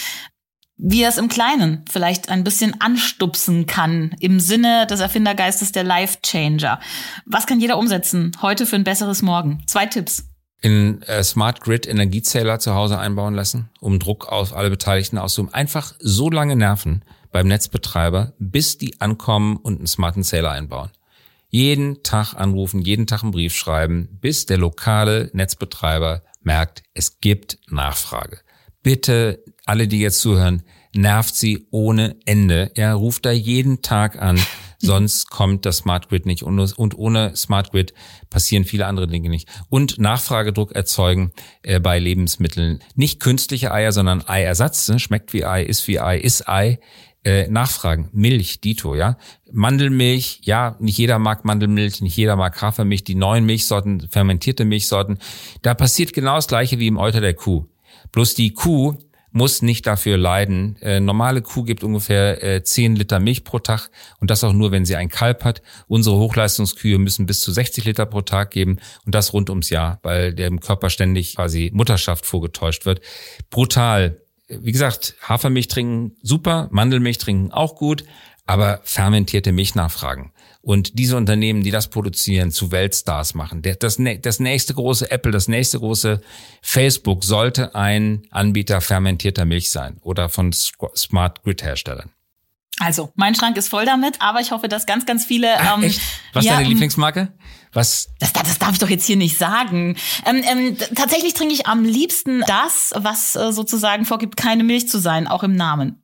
[0.76, 5.84] wie er es im Kleinen vielleicht ein bisschen anstupsen kann im Sinne des Erfindergeistes der
[5.84, 6.80] Life Changer.
[7.26, 9.62] Was kann jeder umsetzen heute für ein besseres Morgen?
[9.66, 10.28] Zwei Tipps.
[10.60, 15.52] In äh, Smart Grid Energiezähler zu Hause einbauen lassen, um Druck auf alle Beteiligten auszuüben.
[15.52, 20.90] Einfach so lange nerven, beim Netzbetreiber, bis die ankommen und einen smarten Zähler einbauen.
[21.48, 27.58] Jeden Tag anrufen, jeden Tag einen Brief schreiben, bis der lokale Netzbetreiber merkt, es gibt
[27.68, 28.38] Nachfrage.
[28.82, 30.62] Bitte alle, die jetzt zuhören,
[30.94, 32.70] nervt sie ohne Ende.
[32.74, 34.40] Er ruft da jeden Tag an,
[34.78, 36.42] sonst kommt das Smart Grid nicht.
[36.42, 37.94] Und ohne Smart Grid
[38.30, 39.48] passieren viele andere Dinge nicht.
[39.68, 41.32] Und Nachfragedruck erzeugen
[41.62, 42.80] äh, bei Lebensmitteln.
[42.94, 44.88] Nicht künstliche Eier, sondern Eiersatz.
[44.88, 44.98] Ne?
[44.98, 46.78] Schmeckt wie Ei, ist wie Ei, ist Ei
[47.24, 48.08] äh, nachfragen.
[48.12, 49.16] Milch, Dito, ja.
[49.50, 55.18] Mandelmilch, ja, nicht jeder mag Mandelmilch, nicht jeder mag Hafermilch, die neuen Milchsorten, fermentierte Milchsorten.
[55.62, 57.66] Da passiert genau das Gleiche wie im Euter der Kuh.
[58.10, 58.96] Bloß die Kuh
[59.32, 60.76] muss nicht dafür leiden.
[60.80, 64.70] Äh, normale Kuh gibt ungefähr äh, 10 Liter Milch pro Tag und das auch nur,
[64.70, 65.62] wenn sie ein Kalb hat.
[65.88, 69.98] Unsere Hochleistungskühe müssen bis zu 60 Liter pro Tag geben und das rund ums Jahr,
[70.02, 73.00] weil dem Körper ständig quasi Mutterschaft vorgetäuscht wird.
[73.50, 74.18] Brutal
[74.60, 78.04] wie gesagt, Hafermilch trinken super, Mandelmilch trinken auch gut,
[78.46, 80.32] aber fermentierte Milch nachfragen.
[80.62, 83.62] Und diese Unternehmen, die das produzieren, zu Weltstars machen.
[83.62, 86.20] Das, das nächste große Apple, das nächste große
[86.62, 92.10] Facebook sollte ein Anbieter fermentierter Milch sein oder von Smart Grid Herstellern.
[92.78, 95.58] Also, mein Schrank ist voll damit, aber ich hoffe, dass ganz, ganz viele.
[95.58, 96.00] Ach, ähm, echt?
[96.32, 97.32] Was ist ja, deine ähm, Lieblingsmarke?
[97.72, 98.08] Was?
[98.18, 99.96] Das, das darf ich doch jetzt hier nicht sagen.
[100.26, 104.98] Ähm, ähm, tatsächlich trinke ich am liebsten das, was äh, sozusagen vorgibt, keine Milch zu
[104.98, 106.02] sein, auch im Namen.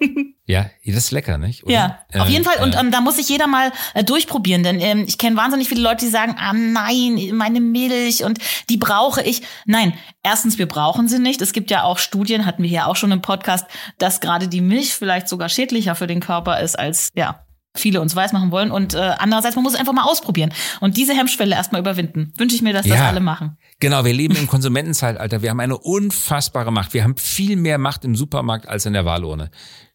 [0.46, 1.64] ja, das ist lecker, nicht?
[1.64, 1.72] Oder?
[1.72, 2.62] Ja, auf äh, jeden Fall.
[2.62, 5.82] Und ähm, da muss sich jeder mal äh, durchprobieren, denn ähm, ich kenne wahnsinnig viele
[5.82, 8.38] Leute, die sagen, ah nein, meine Milch und
[8.68, 9.42] die brauche ich.
[9.66, 11.42] Nein, erstens, wir brauchen sie nicht.
[11.42, 13.66] Es gibt ja auch Studien, hatten wir hier auch schon im Podcast,
[13.98, 17.44] dass gerade die Milch vielleicht sogar schädlicher für den Körper ist als ja
[17.76, 18.70] viele uns weismachen wollen.
[18.70, 22.32] Und äh, andererseits, man muss es einfach mal ausprobieren und diese Hemmschwelle erstmal überwinden.
[22.36, 23.56] Wünsche ich mir, dass ja, das alle machen.
[23.78, 25.42] Genau, wir leben im Konsumentenzeitalter.
[25.42, 26.94] Wir haben eine unfassbare Macht.
[26.94, 29.50] Wir haben viel mehr Macht im Supermarkt als in der Wahlurne.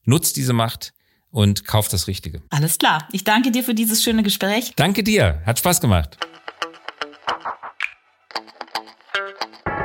[0.05, 0.93] Nutzt diese Macht
[1.31, 2.41] und kauft das Richtige.
[2.49, 3.07] Alles klar.
[3.11, 4.73] Ich danke dir für dieses schöne Gespräch.
[4.75, 5.41] Danke dir.
[5.45, 6.17] Hat Spaß gemacht.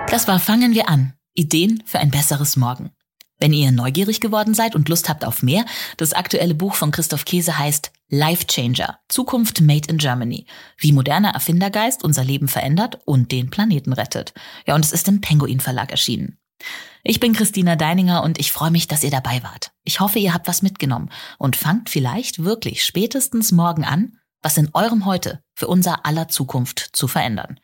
[0.08, 1.14] Das war Fangen wir an.
[1.34, 2.90] Ideen für ein besseres Morgen.
[3.38, 5.64] Wenn ihr neugierig geworden seid und Lust habt auf mehr,
[5.96, 8.98] das aktuelle Buch von Christoph Käse heißt Life Changer.
[9.08, 10.46] Zukunft Made in Germany.
[10.76, 14.34] Wie moderner Erfindergeist unser Leben verändert und den Planeten rettet.
[14.66, 16.39] Ja, und es ist im Penguin Verlag erschienen.
[17.02, 19.72] Ich bin Christina Deininger und ich freue mich, dass ihr dabei wart.
[19.84, 24.70] Ich hoffe, ihr habt was mitgenommen und fangt vielleicht wirklich spätestens morgen an, was in
[24.74, 27.60] eurem Heute für unser aller Zukunft zu verändern.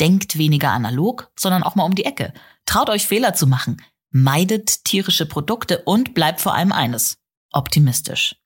[0.00, 2.32] Denkt weniger analog, sondern auch mal um die Ecke.
[2.66, 3.78] Traut euch Fehler zu machen
[4.14, 7.18] meidet tierische Produkte und bleibt vor allem eines,
[7.50, 8.36] optimistisch.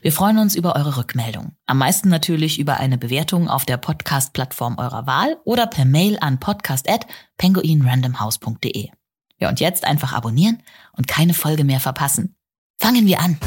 [0.00, 1.56] Wir freuen uns über eure Rückmeldung.
[1.66, 6.38] Am meisten natürlich über eine Bewertung auf der Podcast-Plattform eurer Wahl oder per Mail an
[6.38, 8.90] podcast@penguinrandomhouse.de.
[9.38, 10.62] Ja, und jetzt einfach abonnieren
[10.92, 12.36] und keine Folge mehr verpassen.
[12.80, 13.38] Fangen wir an.